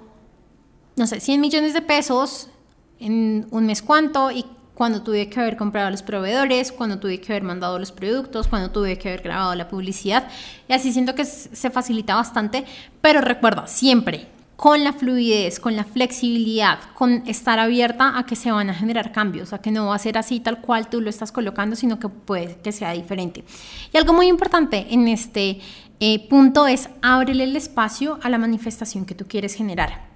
no 0.95 1.07
sé, 1.07 1.19
100 1.19 1.41
millones 1.41 1.73
de 1.73 1.81
pesos 1.81 2.49
en 2.99 3.47
un 3.51 3.65
mes 3.65 3.81
cuánto 3.81 4.31
y 4.31 4.45
cuando 4.73 5.01
tuve 5.01 5.27
que 5.27 5.39
haber 5.39 5.57
comprado 5.57 5.87
a 5.87 5.91
los 5.91 6.03
proveedores, 6.03 6.71
cuando 6.71 6.99
tuve 6.99 7.19
que 7.19 7.33
haber 7.33 7.43
mandado 7.43 7.77
los 7.79 7.91
productos, 7.91 8.47
cuando 8.47 8.71
tuve 8.71 8.97
que 8.97 9.09
haber 9.09 9.21
grabado 9.21 9.53
la 9.55 9.67
publicidad. 9.67 10.29
Y 10.69 10.73
así 10.73 10.93
siento 10.93 11.15
que 11.15 11.25
se 11.25 11.69
facilita 11.69 12.15
bastante, 12.15 12.63
pero 13.01 13.19
recuerda, 13.19 13.67
siempre 13.67 14.27
con 14.59 14.83
la 14.83 14.91
fluidez, 14.91 15.57
con 15.57 15.77
la 15.77 15.85
flexibilidad, 15.85 16.79
con 16.93 17.23
estar 17.27 17.59
abierta 17.59 18.17
a 18.17 18.25
que 18.25 18.35
se 18.35 18.51
van 18.51 18.69
a 18.69 18.73
generar 18.73 19.13
cambios, 19.13 19.53
a 19.53 19.61
que 19.61 19.71
no 19.71 19.87
va 19.87 19.95
a 19.95 19.99
ser 19.99 20.17
así 20.17 20.41
tal 20.41 20.59
cual 20.59 20.89
tú 20.89 20.99
lo 20.99 21.09
estás 21.09 21.31
colocando, 21.31 21.77
sino 21.77 21.97
que 21.97 22.09
puede 22.09 22.57
que 22.61 22.73
sea 22.73 22.91
diferente. 22.91 23.45
Y 23.93 23.97
algo 23.97 24.11
muy 24.11 24.27
importante 24.27 24.87
en 24.89 25.07
este 25.07 25.61
eh, 26.01 26.27
punto 26.27 26.67
es 26.67 26.89
ábrele 27.01 27.45
el 27.45 27.55
espacio 27.55 28.19
a 28.21 28.29
la 28.29 28.37
manifestación 28.37 29.05
que 29.05 29.15
tú 29.15 29.25
quieres 29.29 29.53
generar. 29.53 30.07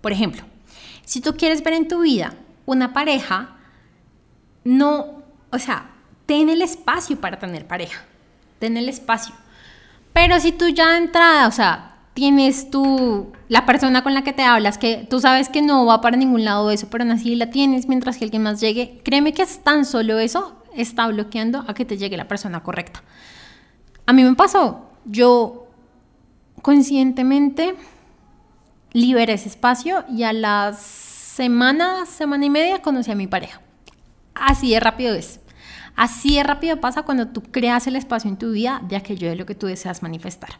Por 0.00 0.10
ejemplo, 0.10 0.42
si 1.04 1.20
tú 1.20 1.36
quieres 1.36 1.62
ver 1.62 1.74
en 1.74 1.88
tu 1.88 2.00
vida 2.00 2.34
una 2.66 2.92
pareja 2.92 3.56
no, 4.64 5.22
o 5.50 5.58
sea, 5.58 5.90
ten 6.26 6.48
el 6.48 6.62
espacio 6.62 7.20
para 7.20 7.38
tener 7.38 7.66
pareja, 7.66 8.04
ten 8.58 8.76
el 8.76 8.88
espacio. 8.88 9.34
Pero 10.12 10.38
si 10.40 10.52
tú 10.52 10.68
ya 10.68 10.90
de 10.90 10.98
entrada, 10.98 11.48
o 11.48 11.50
sea, 11.50 11.96
tienes 12.14 12.70
tú, 12.70 13.32
la 13.48 13.66
persona 13.66 14.02
con 14.02 14.14
la 14.14 14.22
que 14.22 14.32
te 14.32 14.42
hablas, 14.42 14.78
que 14.78 15.06
tú 15.08 15.20
sabes 15.20 15.48
que 15.48 15.62
no 15.62 15.86
va 15.86 16.00
para 16.00 16.16
ningún 16.16 16.44
lado 16.44 16.70
eso, 16.70 16.88
pero 16.90 17.04
aún 17.04 17.12
así 17.12 17.34
la 17.34 17.50
tienes 17.50 17.88
mientras 17.88 18.18
que 18.18 18.24
alguien 18.24 18.42
más 18.42 18.60
llegue, 18.60 19.00
créeme 19.04 19.32
que 19.32 19.42
es 19.42 19.62
tan 19.62 19.84
solo 19.84 20.18
eso 20.18 20.62
está 20.74 21.06
bloqueando 21.08 21.64
a 21.66 21.74
que 21.74 21.84
te 21.84 21.96
llegue 21.96 22.16
la 22.16 22.28
persona 22.28 22.62
correcta. 22.62 23.02
A 24.06 24.12
mí 24.12 24.22
me 24.22 24.34
pasó, 24.34 24.90
yo 25.04 25.66
conscientemente 26.60 27.74
liberé 28.92 29.34
ese 29.34 29.48
espacio 29.48 30.04
y 30.08 30.22
a 30.22 30.32
las 30.32 30.80
semanas, 30.80 32.08
semana 32.08 32.44
y 32.44 32.50
media 32.50 32.82
conocí 32.82 33.10
a 33.10 33.14
mi 33.14 33.26
pareja. 33.26 33.60
Así 34.34 34.70
de 34.70 34.80
rápido 34.80 35.14
es. 35.14 35.40
Así 35.96 36.36
de 36.36 36.42
rápido 36.42 36.80
pasa 36.80 37.02
cuando 37.02 37.28
tú 37.28 37.42
creas 37.42 37.86
el 37.86 37.96
espacio 37.96 38.30
en 38.30 38.38
tu 38.38 38.52
vida 38.52 38.80
de 38.88 38.96
aquello 38.96 39.28
de 39.28 39.36
lo 39.36 39.46
que 39.46 39.54
tú 39.54 39.66
deseas 39.66 40.02
manifestar. 40.02 40.50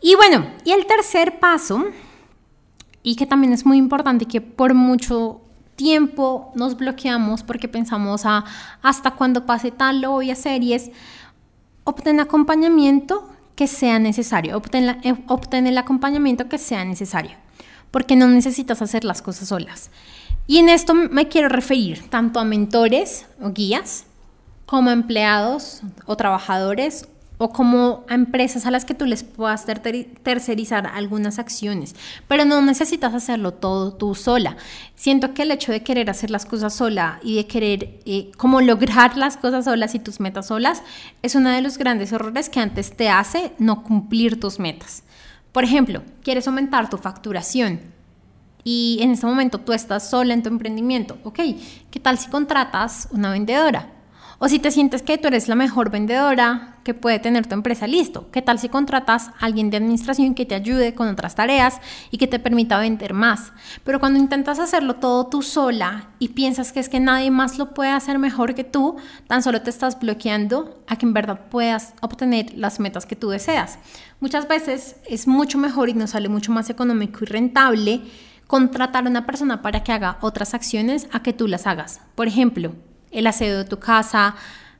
Y 0.00 0.14
bueno, 0.16 0.46
y 0.64 0.72
el 0.72 0.86
tercer 0.86 1.38
paso, 1.38 1.84
y 3.02 3.16
que 3.16 3.26
también 3.26 3.52
es 3.52 3.64
muy 3.64 3.78
importante, 3.78 4.26
que 4.26 4.40
por 4.40 4.74
mucho 4.74 5.40
tiempo 5.76 6.52
nos 6.54 6.76
bloqueamos 6.76 7.42
porque 7.42 7.68
pensamos 7.68 8.26
a 8.26 8.44
hasta 8.82 9.12
cuando 9.12 9.46
pase 9.46 9.70
tal 9.70 10.00
lo 10.00 10.10
voy 10.10 10.30
a 10.30 10.34
hacer 10.34 10.62
y 10.62 10.74
es 10.74 10.90
obtener 11.84 12.22
acompañamiento 12.22 13.28
que 13.54 13.66
sea 13.66 13.98
necesario, 13.98 14.60
eh, 14.72 15.14
obtener 15.28 15.72
el 15.72 15.78
acompañamiento 15.78 16.48
que 16.48 16.58
sea 16.58 16.84
necesario, 16.84 17.36
porque 17.90 18.16
no 18.16 18.28
necesitas 18.28 18.82
hacer 18.82 19.04
las 19.04 19.22
cosas 19.22 19.48
solas. 19.48 19.90
Y 20.46 20.58
en 20.58 20.68
esto 20.68 20.94
me 20.94 21.28
quiero 21.28 21.48
referir 21.48 22.08
tanto 22.08 22.40
a 22.40 22.44
mentores 22.44 23.26
o 23.40 23.50
guías, 23.50 24.06
como 24.66 24.90
a 24.90 24.94
empleados 24.94 25.82
o 26.06 26.16
trabajadores 26.16 27.06
o 27.42 27.50
como 27.50 28.04
a 28.08 28.14
empresas 28.14 28.66
a 28.66 28.70
las 28.70 28.84
que 28.84 28.94
tú 28.94 29.04
les 29.04 29.24
puedas 29.24 29.66
tercerizar 30.22 30.86
algunas 30.86 31.40
acciones, 31.40 31.96
pero 32.28 32.44
no 32.44 32.62
necesitas 32.62 33.14
hacerlo 33.14 33.52
todo 33.52 33.94
tú 33.94 34.14
sola. 34.14 34.56
Siento 34.94 35.34
que 35.34 35.42
el 35.42 35.50
hecho 35.50 35.72
de 35.72 35.82
querer 35.82 36.08
hacer 36.08 36.30
las 36.30 36.46
cosas 36.46 36.72
sola 36.72 37.18
y 37.20 37.34
de 37.34 37.48
querer 37.48 37.98
eh, 38.04 38.30
como 38.36 38.60
lograr 38.60 39.16
las 39.16 39.36
cosas 39.36 39.64
solas 39.64 39.96
y 39.96 39.98
tus 39.98 40.20
metas 40.20 40.46
solas 40.46 40.84
es 41.22 41.34
uno 41.34 41.50
de 41.50 41.62
los 41.62 41.78
grandes 41.78 42.12
errores 42.12 42.48
que 42.48 42.60
antes 42.60 42.96
te 42.96 43.08
hace 43.08 43.54
no 43.58 43.82
cumplir 43.82 44.38
tus 44.38 44.60
metas. 44.60 45.02
Por 45.50 45.64
ejemplo, 45.64 46.04
quieres 46.22 46.46
aumentar 46.46 46.88
tu 46.90 46.96
facturación, 46.96 47.80
y 48.62 49.00
en 49.00 49.10
este 49.10 49.26
momento 49.26 49.58
tú 49.58 49.72
estás 49.72 50.08
sola 50.08 50.32
en 50.32 50.44
tu 50.44 50.48
emprendimiento, 50.48 51.18
ok, 51.24 51.40
¿qué 51.90 51.98
tal 51.98 52.18
si 52.18 52.30
contratas 52.30 53.08
una 53.10 53.32
vendedora? 53.32 53.90
O 54.44 54.48
si 54.48 54.58
te 54.58 54.72
sientes 54.72 55.02
que 55.02 55.18
tú 55.18 55.28
eres 55.28 55.46
la 55.46 55.54
mejor 55.54 55.92
vendedora 55.92 56.78
que 56.82 56.94
puede 56.94 57.20
tener 57.20 57.46
tu 57.46 57.54
empresa, 57.54 57.86
listo. 57.86 58.28
¿Qué 58.32 58.42
tal 58.42 58.58
si 58.58 58.68
contratas 58.68 59.28
a 59.28 59.46
alguien 59.46 59.70
de 59.70 59.76
administración 59.76 60.34
que 60.34 60.44
te 60.44 60.56
ayude 60.56 60.96
con 60.96 61.06
otras 61.06 61.36
tareas 61.36 61.80
y 62.10 62.18
que 62.18 62.26
te 62.26 62.40
permita 62.40 62.80
vender 62.80 63.14
más? 63.14 63.52
Pero 63.84 64.00
cuando 64.00 64.18
intentas 64.18 64.58
hacerlo 64.58 64.96
todo 64.96 65.28
tú 65.28 65.42
sola 65.42 66.08
y 66.18 66.30
piensas 66.30 66.72
que 66.72 66.80
es 66.80 66.88
que 66.88 66.98
nadie 66.98 67.30
más 67.30 67.56
lo 67.56 67.72
puede 67.72 67.90
hacer 67.90 68.18
mejor 68.18 68.56
que 68.56 68.64
tú, 68.64 68.96
tan 69.28 69.44
solo 69.44 69.62
te 69.62 69.70
estás 69.70 70.00
bloqueando 70.00 70.82
a 70.88 70.96
que 70.96 71.06
en 71.06 71.14
verdad 71.14 71.42
puedas 71.48 71.94
obtener 72.00 72.52
las 72.56 72.80
metas 72.80 73.06
que 73.06 73.14
tú 73.14 73.28
deseas. 73.28 73.78
Muchas 74.18 74.48
veces 74.48 74.96
es 75.08 75.28
mucho 75.28 75.56
mejor 75.56 75.88
y 75.88 75.94
nos 75.94 76.10
sale 76.10 76.28
mucho 76.28 76.50
más 76.50 76.68
económico 76.68 77.20
y 77.22 77.26
rentable 77.26 78.00
contratar 78.48 79.06
a 79.06 79.08
una 79.08 79.24
persona 79.24 79.62
para 79.62 79.84
que 79.84 79.92
haga 79.92 80.18
otras 80.20 80.52
acciones 80.52 81.06
a 81.12 81.22
que 81.22 81.32
tú 81.32 81.46
las 81.46 81.68
hagas. 81.68 82.00
Por 82.16 82.26
ejemplo, 82.26 82.72
el 83.12 83.26
aseo 83.26 83.58
de 83.58 83.64
tu 83.64 83.78
casa, 83.78 84.34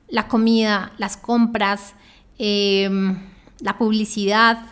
la 0.09 0.29
comida, 0.29 0.92
las 0.99 1.16
compras, 1.16 1.95
em, 2.38 3.18
la 3.61 3.79
publicidad, 3.79 4.64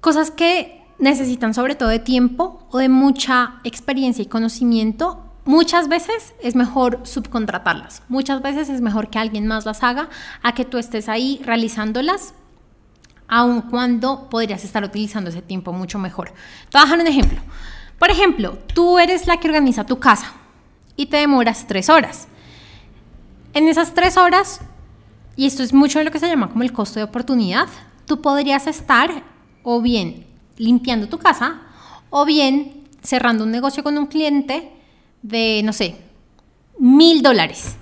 cosas 0.00 0.30
que 0.30 0.82
necesitan 0.98 1.54
sobre 1.54 1.74
todo 1.74 1.88
de 1.88 1.98
tiempo 1.98 2.66
o 2.70 2.78
de 2.78 2.88
mucha 2.88 3.54
experiencia 3.64 4.22
y 4.22 4.26
conocimiento. 4.26 5.22
Muchas 5.44 5.88
veces 5.88 6.34
es 6.42 6.54
mejor 6.54 7.00
subcontratarlas, 7.04 8.02
muchas 8.08 8.40
veces 8.40 8.68
es 8.68 8.80
mejor 8.80 9.10
que 9.10 9.18
alguien 9.18 9.46
más 9.46 9.66
las 9.66 9.82
haga 9.82 10.08
a 10.42 10.54
que 10.54 10.64
tú 10.64 10.78
estés 10.78 11.08
ahí 11.08 11.40
realizándolas, 11.44 12.32
aun 13.28 13.62
cuando 13.62 14.30
podrías 14.30 14.64
estar 14.64 14.84
utilizando 14.84 15.30
ese 15.30 15.42
tiempo 15.42 15.72
mucho 15.72 15.98
mejor. 15.98 16.28
Te 16.70 16.78
voy 16.78 16.80
a 16.80 16.84
dejar 16.84 17.00
un 17.00 17.06
ejemplo. 17.06 17.40
Por 17.98 18.10
ejemplo, 18.10 18.58
tú 18.74 18.98
eres 18.98 19.26
la 19.26 19.38
que 19.38 19.48
organiza 19.48 19.84
tu 19.84 19.98
casa 19.98 20.32
y 20.96 21.06
te 21.06 21.18
demoras 21.18 21.66
tres 21.66 21.88
horas. 21.88 22.28
En 23.54 23.68
esas 23.68 23.94
tres 23.94 24.16
horas, 24.16 24.60
y 25.36 25.46
esto 25.46 25.62
es 25.62 25.72
mucho 25.72 26.00
de 26.00 26.04
lo 26.04 26.10
que 26.10 26.18
se 26.18 26.28
llama 26.28 26.50
como 26.50 26.64
el 26.64 26.72
costo 26.72 26.98
de 26.98 27.04
oportunidad, 27.04 27.68
tú 28.04 28.20
podrías 28.20 28.66
estar 28.66 29.22
o 29.62 29.80
bien 29.80 30.26
limpiando 30.56 31.08
tu 31.08 31.18
casa 31.18 31.62
o 32.10 32.24
bien 32.24 32.84
cerrando 33.02 33.44
un 33.44 33.52
negocio 33.52 33.84
con 33.84 33.96
un 33.96 34.06
cliente 34.06 34.72
de, 35.22 35.62
no 35.64 35.72
sé, 35.72 35.96
mil 36.78 37.22
dólares. 37.22 37.76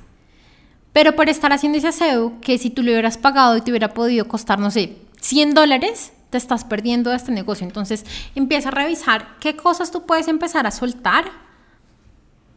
Pero 0.92 1.16
por 1.16 1.30
estar 1.30 1.54
haciendo 1.54 1.78
ese 1.78 1.88
aseo, 1.88 2.38
que 2.42 2.58
si 2.58 2.68
tú 2.68 2.82
lo 2.82 2.90
hubieras 2.90 3.16
pagado 3.16 3.56
y 3.56 3.62
te 3.62 3.70
hubiera 3.70 3.94
podido 3.94 4.28
costar, 4.28 4.58
no 4.58 4.70
sé, 4.70 4.98
100 5.22 5.54
dólares, 5.54 6.12
te 6.28 6.36
estás 6.36 6.64
perdiendo 6.64 7.12
este 7.12 7.32
negocio. 7.32 7.66
Entonces 7.66 8.04
empieza 8.34 8.68
a 8.68 8.72
revisar 8.72 9.38
qué 9.40 9.56
cosas 9.56 9.90
tú 9.90 10.04
puedes 10.04 10.28
empezar 10.28 10.66
a 10.66 10.70
soltar 10.70 11.24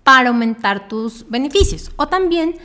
para 0.03 0.29
aumentar 0.29 0.89
tus 0.89 1.29
beneficios. 1.29 1.91
O 1.95 2.07
también 2.07 2.55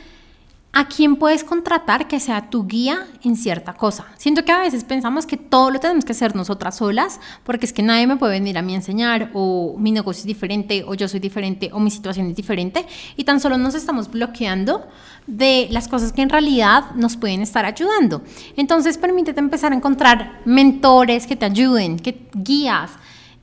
a 0.73 0.87
quién 0.87 1.17
puedes 1.17 1.43
contratar 1.43 2.07
que 2.07 2.19
sea 2.21 2.49
tu 2.49 2.65
guía 2.65 3.05
en 3.23 3.35
cierta 3.35 3.73
cosa. 3.73 4.05
Siento 4.17 4.45
que 4.45 4.53
a 4.53 4.59
veces 4.59 4.85
pensamos 4.85 5.25
que 5.25 5.35
todo 5.35 5.69
lo 5.69 5.79
tenemos 5.79 6.05
que 6.05 6.13
hacer 6.13 6.33
nosotras 6.33 6.77
solas, 6.77 7.19
porque 7.43 7.65
es 7.65 7.73
que 7.73 7.83
nadie 7.83 8.07
me 8.07 8.15
puede 8.15 8.33
venir 8.33 8.57
a 8.57 8.61
mí 8.61 8.73
a 8.73 8.77
enseñar, 8.77 9.31
o 9.33 9.75
mi 9.77 9.91
negocio 9.91 10.21
es 10.21 10.25
diferente, 10.25 10.85
o 10.87 10.93
yo 10.93 11.09
soy 11.09 11.19
diferente, 11.19 11.71
o 11.73 11.79
mi 11.79 11.91
situación 11.91 12.27
es 12.27 12.35
diferente, 12.37 12.85
y 13.17 13.25
tan 13.25 13.41
solo 13.41 13.57
nos 13.57 13.75
estamos 13.75 14.09
bloqueando 14.09 14.87
de 15.27 15.67
las 15.71 15.89
cosas 15.89 16.13
que 16.13 16.21
en 16.21 16.29
realidad 16.29 16.91
nos 16.95 17.17
pueden 17.17 17.41
estar 17.41 17.65
ayudando. 17.65 18.21
Entonces, 18.55 18.97
permítete 18.97 19.41
empezar 19.41 19.73
a 19.73 19.75
encontrar 19.75 20.39
mentores 20.45 21.27
que 21.27 21.35
te 21.35 21.45
ayuden, 21.45 21.99
que 21.99 22.29
guías. 22.33 22.91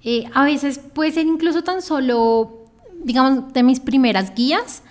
Eh, 0.02 0.24
a 0.32 0.44
veces 0.44 0.78
puede 0.78 1.12
ser 1.12 1.26
incluso 1.26 1.62
tan 1.62 1.82
solo, 1.82 2.64
digamos, 3.04 3.52
de 3.52 3.62
mis 3.62 3.80
primeras 3.80 4.34
guías 4.34 4.82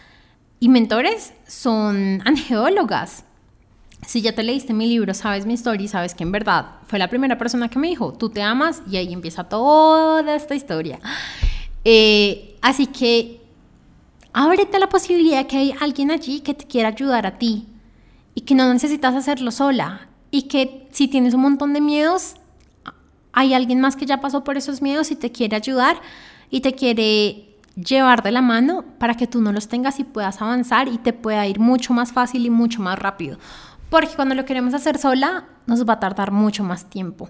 y 0.59 0.69
mentores 0.69 1.33
son 1.47 2.21
angeólogas. 2.25 3.23
Si 4.05 4.21
ya 4.21 4.33
te 4.33 4.43
leíste 4.43 4.73
mi 4.73 4.87
libro, 4.87 5.13
sabes 5.13 5.45
mi 5.45 5.53
historia, 5.53 5.87
sabes 5.87 6.13
que 6.13 6.23
en 6.23 6.31
verdad 6.31 6.77
fue 6.87 6.99
la 6.99 7.09
primera 7.09 7.37
persona 7.37 7.69
que 7.69 7.79
me 7.79 7.87
dijo, 7.87 8.13
tú 8.13 8.29
te 8.29 8.41
amas 8.41 8.81
y 8.89 8.97
ahí 8.97 9.11
empieza 9.11 9.43
toda 9.43 10.35
esta 10.35 10.55
historia. 10.55 10.99
Eh, 11.83 12.55
así 12.61 12.87
que 12.87 13.41
ábrete 14.33 14.79
la 14.79 14.89
posibilidad 14.89 15.47
que 15.47 15.57
hay 15.57 15.75
alguien 15.79 16.11
allí 16.11 16.41
que 16.41 16.53
te 16.53 16.65
quiera 16.65 16.89
ayudar 16.89 17.25
a 17.25 17.37
ti 17.37 17.67
y 18.35 18.41
que 18.41 18.55
no 18.55 18.71
necesitas 18.71 19.15
hacerlo 19.15 19.51
sola 19.51 20.09
y 20.31 20.43
que 20.43 20.87
si 20.91 21.07
tienes 21.07 21.33
un 21.33 21.41
montón 21.41 21.73
de 21.73 21.81
miedos, 21.81 22.35
hay 23.33 23.53
alguien 23.53 23.81
más 23.81 23.95
que 23.95 24.05
ya 24.05 24.21
pasó 24.21 24.43
por 24.43 24.57
esos 24.57 24.81
miedos 24.81 25.11
y 25.11 25.15
te 25.15 25.31
quiere 25.31 25.55
ayudar 25.55 25.99
y 26.49 26.61
te 26.61 26.73
quiere 26.73 27.56
llevar 27.77 28.23
de 28.23 28.31
la 28.31 28.41
mano 28.41 28.83
para 28.97 29.13
que 29.13 29.27
tú 29.27 29.41
no 29.41 29.51
los 29.51 29.67
tengas 29.67 29.99
y 29.99 30.03
puedas 30.03 30.41
avanzar 30.41 30.87
y 30.87 30.97
te 30.97 31.13
pueda 31.13 31.45
ir 31.47 31.59
mucho 31.59 31.93
más 31.93 32.11
fácil 32.11 32.45
y 32.45 32.49
mucho 32.49 32.81
más 32.81 32.97
rápido. 32.97 33.37
Porque 33.89 34.15
cuando 34.15 34.35
lo 34.35 34.45
queremos 34.45 34.73
hacer 34.73 34.97
sola, 34.97 35.45
nos 35.65 35.87
va 35.87 35.93
a 35.93 35.99
tardar 35.99 36.31
mucho 36.31 36.63
más 36.63 36.89
tiempo. 36.89 37.29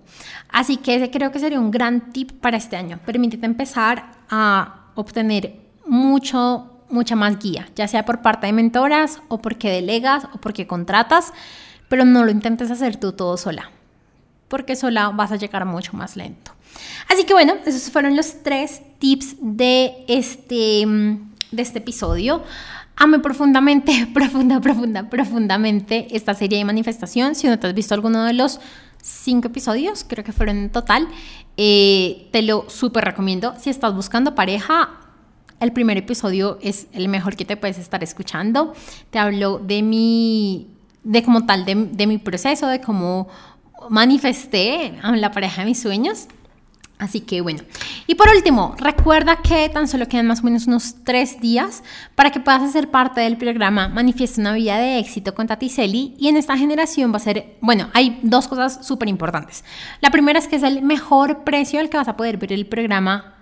Así 0.50 0.78
que 0.78 0.96
ese 0.96 1.12
creo 1.12 1.32
que 1.32 1.40
sería 1.40 1.60
un 1.60 1.70
gran 1.70 2.12
tip 2.12 2.32
para 2.32 2.58
este 2.58 2.76
año. 2.78 3.00
Permítete 3.06 3.46
empezar 3.46 4.12
a 4.30 4.86
obtener 4.96 5.60
mucho, 5.86 6.82
mucha 6.90 7.16
más 7.16 7.38
guía, 7.38 7.68
ya 7.76 7.88
sea 7.88 8.06
por 8.06 8.22
parte 8.22 8.48
de 8.48 8.54
mentoras 8.54 9.22
o 9.28 9.38
porque 9.40 9.70
delegas 9.70 10.26
o 10.34 10.40
porque 10.40 10.66
contratas. 10.66 11.34
pero 11.90 12.04
no 12.04 12.26
lo 12.26 12.32
intentes 12.32 12.70
hacer 12.70 12.98
tú 12.98 13.14
todo 13.14 13.38
sola, 13.38 13.72
porque 14.50 14.76
sola 14.76 15.10
vas 15.10 15.32
a 15.32 15.38
llegar 15.38 15.64
mucho 15.66 15.96
más 15.96 16.18
lento. 16.18 16.52
Así 17.10 17.24
que 17.24 17.34
bueno, 17.34 17.54
esos 17.66 17.90
fueron 17.92 18.18
los 18.18 18.44
tres 18.44 18.82
tips 19.00 19.36
de 19.40 20.06
este, 20.08 20.86
de 21.52 21.62
este 21.62 21.80
episodio. 21.80 22.44
Ame 22.96 23.20
profundamente, 23.20 24.08
profunda, 24.14 24.60
profunda, 24.60 25.10
profundamente 25.10 26.08
esta 26.12 26.34
serie 26.34 26.58
de 26.58 26.66
manifestación. 26.66 27.36
Si 27.36 27.48
no 27.48 27.60
te 27.60 27.68
has 27.68 27.74
visto 27.74 27.94
alguno 27.94 28.24
de 28.26 28.34
los 28.34 28.60
cinco 29.02 29.48
episodios, 29.48 30.04
creo 30.08 30.24
que 30.24 30.34
fueron 30.34 30.58
en 30.58 30.70
total, 30.72 31.08
eh, 31.56 32.28
te 32.32 32.42
lo 32.42 32.70
súper 32.70 33.06
recomiendo. 33.06 33.54
Si 33.60 33.70
estás 33.70 33.94
buscando 33.96 34.36
pareja, 34.36 34.90
el 35.60 35.72
primer 35.74 35.98
episodio 35.98 36.60
es 36.62 36.88
el 36.92 37.08
mejor 37.08 37.36
que 37.36 37.46
te 37.46 37.58
puedes 37.58 37.78
estar 37.78 38.04
escuchando. 38.04 38.74
Te 39.10 39.20
hablo 39.20 39.60
de 39.60 39.82
mi, 39.82 40.68
de 41.04 41.24
como 41.24 41.46
tal, 41.46 41.66
de, 41.66 41.76
de 41.76 42.08
mi 42.08 42.18
proceso, 42.18 42.68
de 42.68 42.82
cómo 42.82 43.28
manifesté 43.90 45.00
a 45.02 45.16
la 45.16 45.32
pareja 45.32 45.62
de 45.62 45.68
mis 45.68 45.82
sueños. 45.82 46.28
Así 47.00 47.22
que 47.22 47.42
bueno. 47.42 47.62
Y 48.08 48.16
por 48.16 48.28
último, 48.30 48.76
recuerda 48.80 49.36
que 49.44 49.70
tan 49.70 49.88
solo 49.88 50.08
quedan 50.08 50.26
más 50.26 50.40
o 50.42 50.44
menos 50.44 50.66
unos 50.66 50.96
tres 51.04 51.40
días 51.40 51.84
para 52.16 52.32
que 52.32 52.40
puedas 52.40 52.64
hacer 52.64 52.90
parte 52.90 53.22
del 53.22 53.38
programa 53.38 53.88
Manifiesta 53.88 54.42
una 54.42 54.54
vida 54.54 54.78
de 54.78 54.98
éxito 54.98 55.36
con 55.36 55.46
Tati. 55.46 55.72
Y 56.18 56.28
en 56.28 56.38
esta 56.38 56.58
generación 56.58 57.12
va 57.12 57.18
a 57.18 57.20
ser, 57.20 57.58
bueno, 57.62 57.90
hay 57.94 58.20
dos 58.24 58.48
cosas 58.48 58.86
súper 58.86 59.10
importantes. 59.10 59.64
La 60.02 60.10
primera 60.10 60.40
es 60.40 60.48
que 60.48 60.56
es 60.56 60.64
el 60.64 60.82
mejor 60.82 61.44
precio 61.44 61.80
al 61.80 61.90
que 61.90 61.98
vas 61.98 62.08
a 62.08 62.18
poder 62.18 62.38
ver 62.38 62.52
el 62.52 62.66
programa 62.66 63.36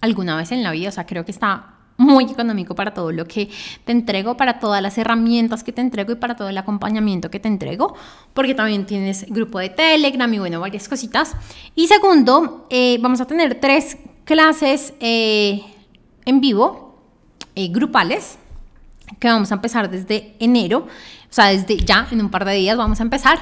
alguna 0.00 0.36
vez 0.36 0.50
en 0.50 0.64
la 0.64 0.72
vida. 0.72 0.88
O 0.88 0.92
sea, 0.92 1.06
creo 1.06 1.24
que 1.24 1.30
está 1.30 1.75
muy 1.96 2.24
económico 2.24 2.74
para 2.74 2.92
todo 2.92 3.12
lo 3.12 3.24
que 3.26 3.48
te 3.84 3.92
entrego, 3.92 4.36
para 4.36 4.58
todas 4.58 4.82
las 4.82 4.98
herramientas 4.98 5.64
que 5.64 5.72
te 5.72 5.80
entrego 5.80 6.12
y 6.12 6.16
para 6.16 6.36
todo 6.36 6.48
el 6.48 6.58
acompañamiento 6.58 7.30
que 7.30 7.40
te 7.40 7.48
entrego, 7.48 7.94
porque 8.34 8.54
también 8.54 8.86
tienes 8.86 9.26
grupo 9.28 9.58
de 9.58 9.70
Telegram 9.70 10.32
y 10.32 10.38
bueno, 10.38 10.60
varias 10.60 10.88
cositas. 10.88 11.34
Y 11.74 11.86
segundo, 11.86 12.66
eh, 12.70 12.98
vamos 13.00 13.20
a 13.20 13.26
tener 13.26 13.60
tres 13.60 13.98
clases 14.24 14.92
eh, 15.00 15.62
en 16.24 16.40
vivo, 16.40 17.00
eh, 17.54 17.68
grupales, 17.68 18.38
que 19.18 19.28
vamos 19.28 19.50
a 19.52 19.54
empezar 19.54 19.88
desde 19.88 20.34
enero, 20.40 20.88
o 21.30 21.32
sea, 21.32 21.46
desde 21.46 21.76
ya, 21.78 22.06
en 22.10 22.20
un 22.20 22.30
par 22.30 22.44
de 22.44 22.54
días 22.54 22.76
vamos 22.76 23.00
a 23.00 23.02
empezar. 23.02 23.38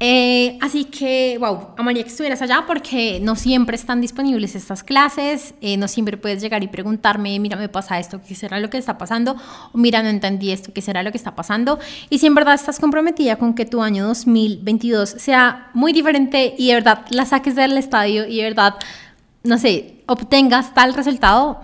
Eh, 0.00 0.58
así 0.60 0.84
que, 0.84 1.38
wow, 1.40 1.70
amaría 1.76 2.04
que 2.04 2.10
estuvieras 2.10 2.40
allá 2.40 2.64
porque 2.68 3.18
no 3.20 3.34
siempre 3.34 3.74
están 3.74 4.00
disponibles 4.00 4.54
estas 4.54 4.84
clases, 4.84 5.54
eh, 5.60 5.76
no 5.76 5.88
siempre 5.88 6.16
puedes 6.16 6.40
llegar 6.40 6.62
y 6.62 6.68
preguntarme, 6.68 7.36
mira, 7.40 7.56
me 7.56 7.68
pasa 7.68 7.98
esto, 7.98 8.20
¿qué 8.26 8.36
será 8.36 8.60
lo 8.60 8.70
que 8.70 8.78
está 8.78 8.96
pasando? 8.96 9.34
O 9.72 9.78
mira, 9.78 10.00
no 10.04 10.08
entendí 10.08 10.52
esto, 10.52 10.72
¿qué 10.72 10.82
será 10.82 11.02
lo 11.02 11.10
que 11.10 11.18
está 11.18 11.34
pasando? 11.34 11.80
Y 12.10 12.18
si 12.18 12.26
en 12.26 12.36
verdad 12.36 12.54
estás 12.54 12.78
comprometida 12.78 13.36
con 13.36 13.54
que 13.54 13.66
tu 13.66 13.82
año 13.82 14.06
2022 14.06 15.08
sea 15.18 15.70
muy 15.74 15.92
diferente 15.92 16.54
y 16.56 16.68
de 16.68 16.74
verdad 16.74 17.04
la 17.10 17.26
saques 17.26 17.56
del 17.56 17.76
estadio 17.76 18.24
y 18.28 18.36
de 18.36 18.44
verdad, 18.44 18.76
no 19.42 19.58
sé, 19.58 20.04
obtengas 20.06 20.74
tal 20.74 20.94
resultado, 20.94 21.60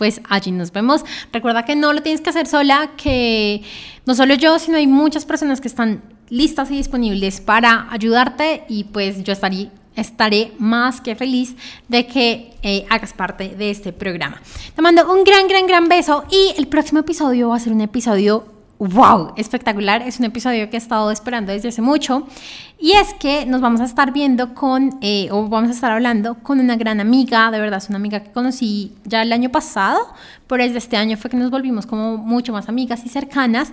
pues 0.00 0.22
allí 0.30 0.50
nos 0.50 0.72
vemos. 0.72 1.04
Recuerda 1.30 1.66
que 1.66 1.76
no 1.76 1.92
lo 1.92 2.00
tienes 2.00 2.22
que 2.22 2.30
hacer 2.30 2.46
sola, 2.46 2.92
que 2.96 3.60
no 4.06 4.14
solo 4.14 4.32
yo, 4.32 4.58
sino 4.58 4.78
hay 4.78 4.86
muchas 4.86 5.26
personas 5.26 5.60
que 5.60 5.68
están 5.68 6.00
listas 6.30 6.70
y 6.70 6.76
disponibles 6.76 7.42
para 7.42 7.86
ayudarte 7.90 8.64
y 8.66 8.84
pues 8.84 9.22
yo 9.24 9.34
estaré, 9.34 9.68
estaré 9.94 10.52
más 10.58 11.02
que 11.02 11.16
feliz 11.16 11.54
de 11.88 12.06
que 12.06 12.54
eh, 12.62 12.86
hagas 12.88 13.12
parte 13.12 13.50
de 13.50 13.70
este 13.70 13.92
programa. 13.92 14.40
Te 14.74 14.80
mando 14.80 15.12
un 15.12 15.22
gran, 15.22 15.46
gran, 15.48 15.66
gran 15.66 15.86
beso 15.86 16.24
y 16.30 16.54
el 16.56 16.66
próximo 16.66 17.00
episodio 17.00 17.50
va 17.50 17.56
a 17.56 17.60
ser 17.60 17.74
un 17.74 17.82
episodio 17.82 18.46
wow, 18.78 19.34
espectacular. 19.36 20.00
Es 20.00 20.18
un 20.18 20.24
episodio 20.24 20.70
que 20.70 20.76
he 20.76 20.78
estado 20.78 21.10
esperando 21.10 21.52
desde 21.52 21.68
hace 21.68 21.82
mucho. 21.82 22.26
Y 22.82 22.92
es 22.92 23.12
que 23.12 23.44
nos 23.44 23.60
vamos 23.60 23.82
a 23.82 23.84
estar 23.84 24.10
viendo 24.10 24.54
con, 24.54 24.98
eh, 25.02 25.28
o 25.30 25.46
vamos 25.48 25.68
a 25.68 25.74
estar 25.74 25.92
hablando 25.92 26.36
con 26.36 26.60
una 26.60 26.76
gran 26.76 26.98
amiga, 26.98 27.50
de 27.50 27.60
verdad, 27.60 27.76
es 27.76 27.90
una 27.90 27.98
amiga 27.98 28.20
que 28.20 28.32
conocí 28.32 28.94
ya 29.04 29.20
el 29.20 29.34
año 29.34 29.50
pasado, 29.50 30.14
pero 30.46 30.64
desde 30.64 30.78
este 30.78 30.96
año 30.96 31.18
fue 31.18 31.30
que 31.30 31.36
nos 31.36 31.50
volvimos 31.50 31.84
como 31.84 32.16
mucho 32.16 32.54
más 32.54 32.70
amigas 32.70 33.02
y 33.04 33.10
cercanas. 33.10 33.72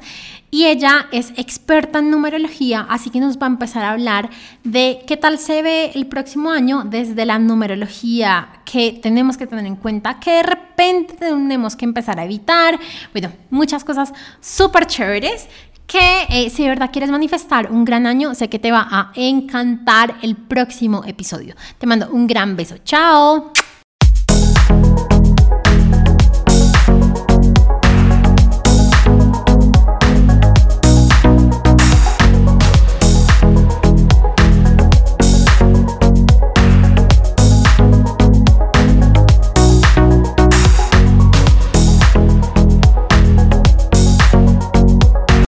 Y 0.52 0.66
ella 0.66 1.08
es 1.14 1.32
experta 1.38 2.00
en 2.00 2.12
numerología, 2.12 2.86
así 2.90 3.10
que 3.10 3.22
nos 3.22 3.38
va 3.38 3.48
a 3.48 3.50
empezar 3.50 3.86
a 3.86 3.92
hablar 3.92 4.30
de 4.66 5.00
qué 5.08 5.16
tal 5.16 5.40
se 5.40 5.62
ve 5.62 5.92
el 5.96 6.08
próximo 6.08 6.52
año 6.52 6.84
desde 6.84 7.26
la 7.26 7.40
numerología 7.40 8.50
que 8.66 9.00
tenemos 9.02 9.38
que 9.38 9.48
tener 9.48 9.66
en 9.66 9.78
cuenta, 9.78 10.20
que 10.20 10.32
de 10.32 10.44
repente 10.44 11.16
tenemos 11.16 11.76
que 11.76 11.86
empezar 11.86 12.20
a 12.20 12.26
evitar. 12.26 12.80
Bueno, 13.14 13.32
muchas 13.50 13.84
cosas 13.84 14.14
súper 14.40 14.86
chéveres 14.86 15.48
que 15.88 16.28
eh, 16.30 16.50
si 16.50 16.64
de 16.64 16.70
verdad 16.70 16.92
quieres 16.92 17.10
manifestar 17.10 17.72
un 17.72 17.86
gran 17.86 18.06
año, 18.06 18.36
sé 18.36 18.50
que 18.50 18.60
te 18.60 18.72
va 18.72 18.88
a 18.92 19.12
encantar 19.16 20.18
el 20.22 20.36
próximo 20.36 21.04
episodio. 21.06 21.56
Te 21.78 21.88
mando 21.88 22.10
un 22.12 22.28
gran 22.28 22.56
beso. 22.56 22.76
Chao. 22.84 23.54